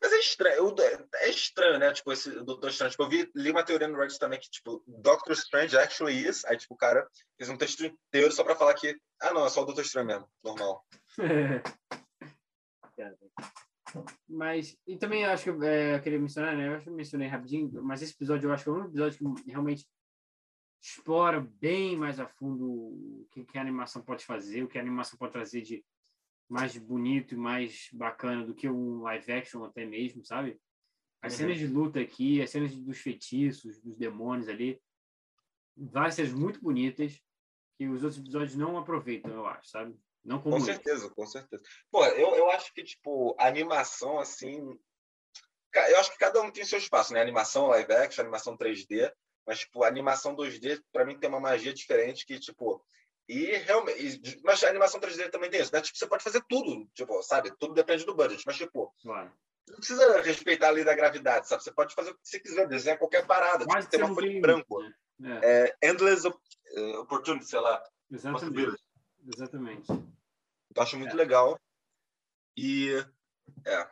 [0.00, 0.74] Mas é estranho,
[1.14, 1.92] é estranho, né?
[1.92, 2.90] Tipo, esse Doutor Estranho.
[2.90, 6.44] Tipo, eu vi, li uma teoria no Reddit também que, tipo, Doctor Strange actually is.
[6.46, 9.50] Aí, tipo, o cara fez um texto inteiro só pra falar que, ah, não, é
[9.50, 10.84] só o Doutor Estranho mesmo, normal.
[14.28, 16.68] Mas, e também acho que é, eu queria mencionar, né?
[16.68, 19.34] Eu acho que eu mencionei rapidinho, mas esse episódio eu acho que é um episódio
[19.34, 19.86] que realmente
[20.82, 24.80] explora bem mais a fundo o que, que a animação pode fazer, o que a
[24.80, 25.84] animação pode trazer de
[26.48, 30.60] mais bonito e mais bacana do que um live action até mesmo, sabe?
[31.22, 31.38] As uhum.
[31.38, 34.80] cenas de luta aqui, as cenas dos feitiços, dos demônios ali,
[35.76, 37.22] várias cenas muito bonitas
[37.78, 39.96] que os outros episódios não aproveitam, eu acho, sabe?
[40.24, 41.62] Não com certeza, com certeza.
[41.90, 44.78] Pô, eu, eu acho que, tipo, animação, assim...
[45.74, 47.20] Eu acho que cada um tem seu espaço, né?
[47.20, 49.10] Animação live action, animação 3D,
[49.46, 52.84] mas, tipo, animação 2D, para mim, tem uma magia diferente que, tipo...
[53.28, 54.40] E realmente...
[54.44, 55.80] Mas a animação 3D também tem isso, né?
[55.80, 57.52] Tipo, você pode fazer tudo, tipo, sabe?
[57.58, 58.94] Tudo depende do budget, mas, tipo...
[59.02, 59.32] Claro.
[59.68, 61.62] Não precisa respeitar a lei da gravidade, sabe?
[61.62, 63.64] Você pode fazer o que você quiser, desenhar qualquer parada.
[63.64, 64.82] Tipo, tem uma folha em branco.
[65.18, 65.40] Né?
[65.42, 65.76] É.
[65.82, 67.82] É, endless eh, opportunity, sei lá.
[68.10, 68.76] Exatamente.
[69.24, 69.90] Exatamente.
[69.90, 71.16] Eu acho muito é.
[71.16, 71.58] legal.
[72.56, 72.90] E
[73.66, 73.90] é,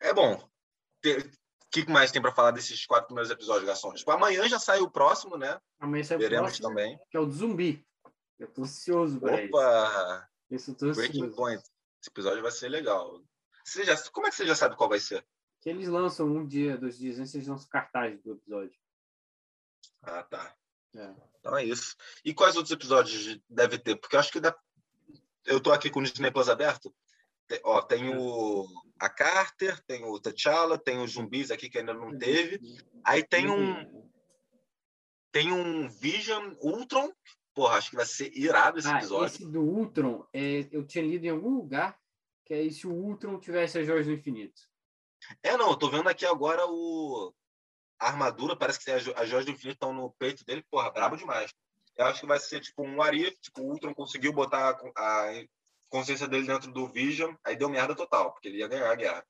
[0.00, 0.36] é bom.
[0.36, 4.00] O que mais tem para falar desses quatro primeiros episódios, Garçons?
[4.00, 5.60] Tipo, amanhã já sai o próximo, né?
[5.78, 6.98] Amanhã sai Veremos o próximo, também.
[7.10, 7.86] Que é o do zumbi.
[8.38, 10.28] Eu tô ansioso para Opa!
[10.50, 11.36] Isso, tô Breaking ansioso.
[11.36, 11.62] Point.
[11.62, 13.22] Esse episódio vai ser legal.
[13.64, 15.24] Você já, como é que você já sabe qual vai ser?
[15.60, 18.76] Que eles lançam um dia, dois dias antes, eles lançam cartaz do episódio.
[20.02, 20.56] Ah, tá.
[20.94, 21.14] É.
[21.38, 21.96] Então é isso.
[22.24, 23.96] E quais outros episódios deve ter?
[23.96, 24.54] Porque eu acho que dá,
[25.46, 26.94] eu tô aqui com o Disney Plus aberto.
[27.46, 28.66] Tem, ó, tem o
[28.98, 32.60] a Carter, tem o T'Challa, tem os zumbis aqui que ainda não teve.
[33.04, 34.08] Aí tem um
[35.32, 37.10] tem um Vision Ultron.
[37.54, 39.26] Porra, acho que vai ser irado esse ah, episódio.
[39.26, 41.98] Esse do Ultron, é, eu tinha lido em algum lugar
[42.44, 44.60] que é se o Ultron tivesse as joias do infinito.
[45.42, 47.32] É, não, eu tô vendo aqui agora o
[48.00, 51.16] a armadura, parece que as, as joias do infinito estão no peito dele, porra, brabo
[51.16, 51.52] demais.
[51.96, 55.44] Eu acho que vai ser tipo um Arif, tipo, o Ultron conseguiu botar a
[55.90, 59.26] consciência dele dentro do Vision, aí deu merda total, porque ele ia ganhar a guerra.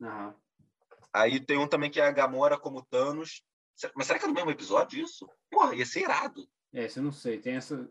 [0.00, 0.34] Uhum.
[1.12, 3.42] Aí tem um também que é a Gamora como Thanos.
[3.94, 5.28] Mas será que é no mesmo episódio isso?
[5.50, 6.48] Porra, ia ser irado.
[6.72, 7.38] É, isso eu não sei.
[7.38, 7.88] Tem essa.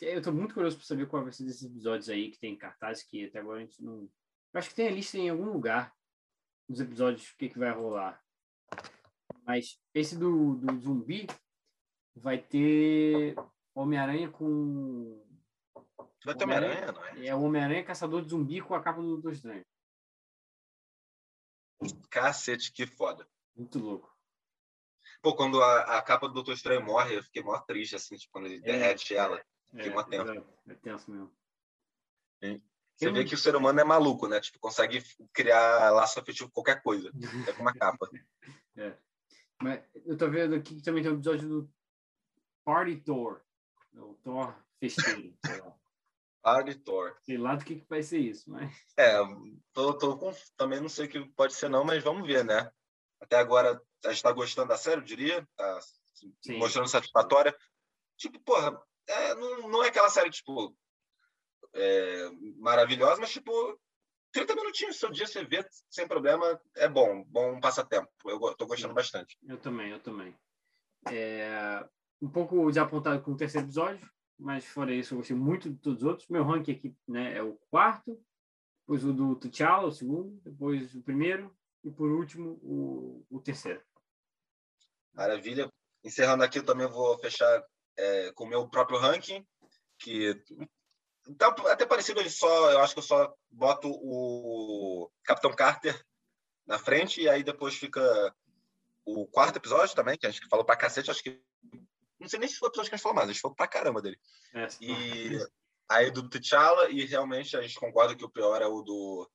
[0.00, 3.02] Eu tô muito curioso para saber qual vai ser desses episódios aí que tem cartaz
[3.02, 4.08] que até agora a gente não.
[4.52, 5.94] Eu acho que tem a lista em algum lugar
[6.68, 8.22] dos episódios o que, que vai rolar.
[9.44, 11.26] Mas esse do, do zumbi
[12.14, 13.34] vai ter
[13.74, 15.24] Homem-Aranha com.
[16.24, 17.26] Vai ter Homem-Aranha, não é?
[17.26, 19.64] É o Homem-Aranha caçador de zumbi com a capa do Doutor Estranho.
[22.10, 23.28] Cacete, que foda.
[23.56, 24.12] Muito louco.
[25.20, 28.32] Pô, quando a, a capa do Doutor Estranho morre, eu fiquei mó triste, assim, tipo,
[28.32, 29.42] quando ele é, derrete ela.
[29.70, 30.30] Fiquei é, mó tenso.
[30.32, 31.32] É, é tenso mesmo.
[32.42, 32.62] Sim.
[32.96, 33.12] Você eu...
[33.12, 34.40] vê que o ser humano é maluco, né?
[34.40, 37.10] Tipo, consegue criar laço afetivo com qualquer coisa.
[37.48, 38.08] É com uma capa.
[38.76, 38.96] é.
[39.60, 41.72] Mas eu tô vendo aqui que também tem um episódio do
[42.64, 43.40] Party Tour.
[43.94, 45.76] O Thor festeiro, sei lá.
[46.42, 47.16] Party Thor.
[47.22, 48.72] Sei lá do que, que vai ser isso, mas...
[48.96, 49.16] É,
[49.72, 50.32] tô, tô com...
[50.56, 52.70] também não sei o que pode ser não, mas vamos ver, né?
[53.20, 55.48] Até agora, a gente tá gostando da série, eu diria.
[55.56, 55.80] Tá
[56.40, 56.58] Sim.
[56.58, 57.56] mostrando satisfatória.
[58.16, 58.76] Tipo, porra,
[59.06, 60.76] é, não, não é aquela série, tipo,
[61.72, 63.80] é, maravilhosa, mas, tipo,
[64.32, 68.10] 30 minutinhos do seu dia você vê sem problema, é bom, bom passatempo.
[68.24, 69.36] Eu tô gostando bastante.
[69.46, 70.34] Eu também, eu também.
[71.10, 71.86] É,
[72.20, 76.02] um pouco desapontado com o terceiro episódio, mas fora isso, eu gostei muito de todos
[76.02, 76.28] os outros.
[76.28, 78.18] Meu ranking aqui né, é o quarto,
[78.80, 81.54] depois o do T'Challa, o segundo, depois o primeiro
[81.84, 83.82] e por último o, o terceiro.
[85.12, 85.70] Maravilha.
[86.04, 87.64] Encerrando aqui, eu também vou fechar
[87.96, 89.46] é, com o meu próprio ranking,
[89.98, 90.42] que
[91.38, 96.00] tá até parecido, só, eu acho que eu só boto o Capitão Carter
[96.66, 98.34] na frente e aí depois fica
[99.04, 101.40] o quarto episódio também, que a gente falou pra cacete, acho que.
[102.18, 103.56] Não sei nem se foi o episódio que a gente falou mais, a gente falou
[103.56, 104.18] pra caramba dele.
[104.54, 105.38] É, e
[105.88, 109.30] aí do T'Challa, e realmente a gente concorda que o pior é o do.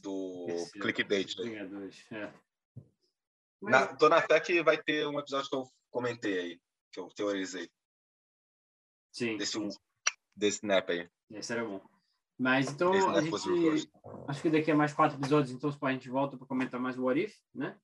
[0.00, 1.34] Do Esse clickbait.
[1.38, 1.90] Né?
[2.12, 2.32] É.
[3.60, 6.60] Na, tô na fé que vai ter um episódio que eu comentei aí,
[6.92, 7.68] que eu teorizei.
[9.12, 9.36] Sim.
[9.36, 9.58] Desse,
[10.38, 11.08] desse snap aí.
[11.30, 11.80] Esse era bom.
[12.38, 13.90] Mas então, a gente,
[14.28, 17.04] acho que daqui a mais quatro episódios, então a gente volta para comentar mais o
[17.04, 17.76] What If, né?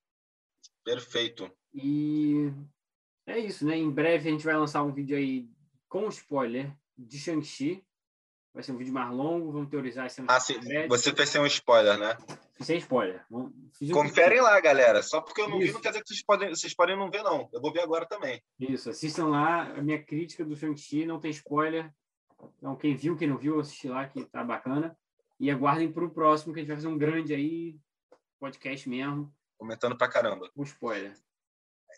[0.85, 1.51] Perfeito.
[1.73, 2.53] E
[3.27, 3.77] é isso, né?
[3.77, 5.49] Em breve a gente vai lançar um vídeo aí
[5.89, 7.85] com spoiler de Shang-Chi.
[8.53, 10.55] Vai ser um vídeo mais longo, vamos teorizar esse Ah, sim.
[10.89, 12.17] Você fez sem um spoiler, né?
[12.61, 13.27] Sem spoiler.
[13.93, 15.03] Conferem lá, galera.
[15.03, 15.67] Só porque eu não isso.
[15.67, 17.49] vi, não quer dizer que vocês podem, vocês podem não ver, não.
[17.53, 18.41] Eu vou ver agora também.
[18.61, 19.63] Isso, assistam lá.
[19.63, 21.93] A minha crítica do Shang-Chi não tem spoiler.
[22.59, 24.97] Então, quem viu, quem não viu, assistir lá, que tá bacana.
[25.39, 27.79] E aguardem para o próximo, que a gente vai fazer um grande aí,
[28.39, 29.35] podcast mesmo.
[29.59, 30.51] Comentando pra caramba.
[30.55, 31.15] O spoiler.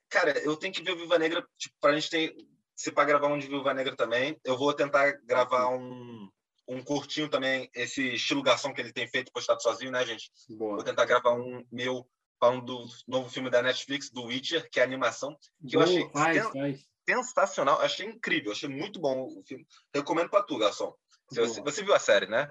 [0.09, 2.37] Cara, eu tenho que ver o Viva Negra, tipo, pra gente ter.
[2.75, 6.29] Se para gravar um de Viva Negra também, eu vou tentar gravar um,
[6.69, 10.31] um curtinho também, esse estilo garçom que ele tem feito, postado sozinho, né, gente?
[10.51, 10.77] Boa.
[10.77, 12.07] Vou tentar gravar um meu
[12.39, 15.35] falando do novo filme da Netflix, do Witcher, que é animação,
[15.67, 16.11] que Boa, eu achei.
[16.11, 17.81] Faz, faz sensacional.
[17.81, 19.67] Achei incrível, achei muito bom o filme.
[19.95, 20.95] Recomendo para tu, Garçom.
[21.29, 22.51] Você, você, viu a série, né?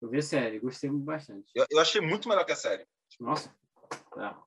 [0.00, 1.50] Eu vi a série, gostei bastante.
[1.54, 2.86] Eu, eu achei muito melhor que a série.
[3.20, 3.54] Nossa.
[4.14, 4.42] Tá.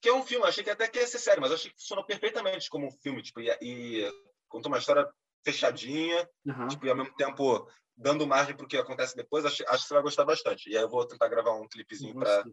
[0.00, 2.04] Que é um filme, achei que até que ia ser série, mas achei que funcionou
[2.04, 4.12] perfeitamente como um filme, tipo, e, e
[4.48, 5.08] contou uma história
[5.44, 6.68] fechadinha, uhum.
[6.68, 9.44] tipo, e ao mesmo tempo dando margem para o que acontece depois.
[9.44, 10.68] Acho, acho que você vai gostar bastante.
[10.68, 12.44] E aí eu vou tentar gravar um clipezinho para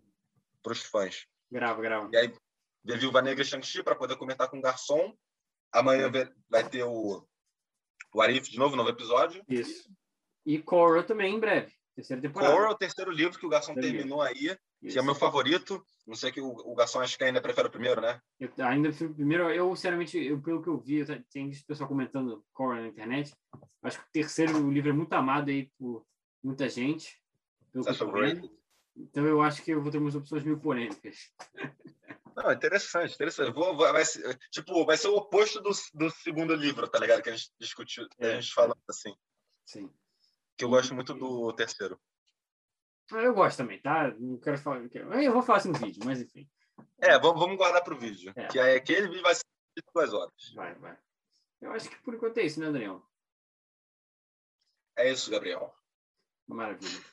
[0.67, 1.25] os fãs.
[1.51, 2.09] Grava, grava.
[2.13, 2.33] E aí,
[2.83, 5.15] ver Viúva Negra e Shang-Chi para poder comentar com o Garçom
[5.71, 6.11] Amanhã
[6.49, 7.25] vai ter o,
[8.13, 9.43] o Arif de novo, novo episódio.
[9.47, 9.89] Isso.
[10.45, 11.71] E Cora também em breve.
[11.95, 12.53] Terceira temporada.
[12.53, 14.93] Cora é o terceiro livro que o Garçom terminou aí, Isso.
[14.93, 15.83] que é o meu favorito.
[16.07, 18.19] Não sei que o, o Garçom acho que ainda prefere o primeiro, né?
[18.39, 19.49] Eu ainda prefiro o primeiro.
[19.49, 23.35] Eu, sinceramente, eu, pelo que eu vi, eu, tem pessoal comentando Cora na internet.
[23.83, 26.05] Acho que o terceiro livro é muito amado aí por
[26.43, 27.21] muita gente.
[27.73, 28.11] Você achou
[28.95, 31.31] Então eu acho que eu vou ter umas opções meio polêmicas.
[32.41, 33.51] Não, interessante, interessante.
[33.51, 37.21] Vou, vai, ser, tipo, vai ser o oposto do, do segundo livro, tá ligado?
[37.21, 38.31] Que a gente discutiu, é.
[38.31, 39.13] a gente falou assim.
[39.65, 39.93] Sim.
[40.57, 41.99] Que eu gosto muito do terceiro.
[43.11, 44.13] Ah, eu gosto também, tá?
[44.17, 44.81] Não quero falar.
[45.21, 46.49] Eu vou falar assim no vídeo, mas enfim.
[46.99, 48.31] É, vamos, vamos guardar para o vídeo.
[48.35, 48.47] É.
[48.47, 49.43] Que aí aquele vídeo vai ser
[49.93, 50.53] duas horas.
[50.55, 50.97] Vai, vai.
[51.59, 53.05] Eu acho que por enquanto é isso, né, Daniel?
[54.95, 55.73] É isso, Gabriel.
[56.47, 57.03] Maravilha.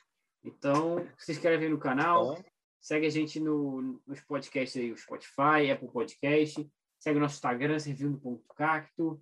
[0.43, 2.33] Então, se inscreve no canal.
[2.33, 2.45] Então,
[2.79, 6.69] Segue a gente no, nos podcasts aí, o Spotify, Apple Podcast.
[6.99, 9.21] Segue o nosso Instagram, servindo.cacto.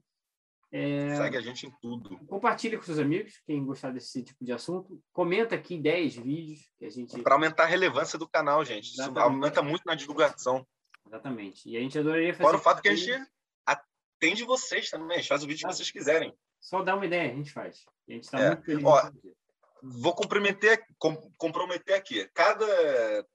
[0.72, 1.16] É...
[1.16, 2.18] Segue a gente em tudo.
[2.26, 5.02] Compartilhe com seus amigos, quem gostar desse tipo de assunto.
[5.14, 7.22] Comenta aqui 10 vídeos que a gente.
[7.22, 8.92] Para aumentar a relevância do canal, gente.
[8.92, 10.68] Isso aumenta muito na divulgação.
[11.08, 11.70] Exatamente.
[11.70, 12.44] E a gente adoraria fazer.
[12.44, 13.26] Fora o fato que a gente
[13.66, 16.34] atende vocês também, a gente faz o vídeo ah, que vocês quiserem.
[16.60, 17.86] Só dá uma ideia, a gente faz.
[18.10, 18.48] A gente está é.
[18.50, 18.84] muito feliz.
[18.84, 19.12] Ó,
[19.82, 22.28] vou comprometer, com, comprometer aqui.
[22.34, 23.26] Cada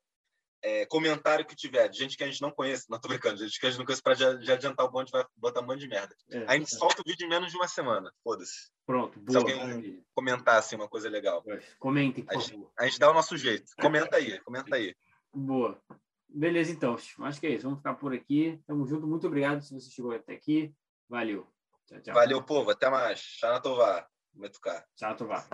[0.62, 3.58] é, comentário que tiver de gente que a gente não conhece, não tô brincando, gente
[3.58, 5.80] que a gente não conhece para já, já, adiantar o bonde, vai botar um monte
[5.80, 6.14] de merda.
[6.30, 6.78] É, a gente é.
[6.78, 8.70] solta o vídeo em menos de uma semana, foda-se.
[8.84, 9.30] Pronto, boa.
[9.30, 11.44] Se alguém comentar assim uma coisa legal.
[11.78, 13.72] Comentem, por a gente, a gente dá o nosso jeito.
[13.80, 14.94] Comenta aí, comenta aí.
[15.32, 15.80] Boa.
[16.32, 16.94] Beleza, então.
[16.94, 17.64] Acho que é isso.
[17.64, 18.60] Vamos ficar por aqui.
[18.66, 19.06] Tamo junto.
[19.06, 20.72] Muito obrigado se você chegou até aqui.
[21.08, 21.46] Valeu.
[21.86, 22.14] Tchau, tchau.
[22.14, 22.70] Valeu, povo.
[22.70, 23.20] Até mais.
[23.20, 24.08] Tchau, Tovar.
[24.96, 25.48] Tchau, Tovar.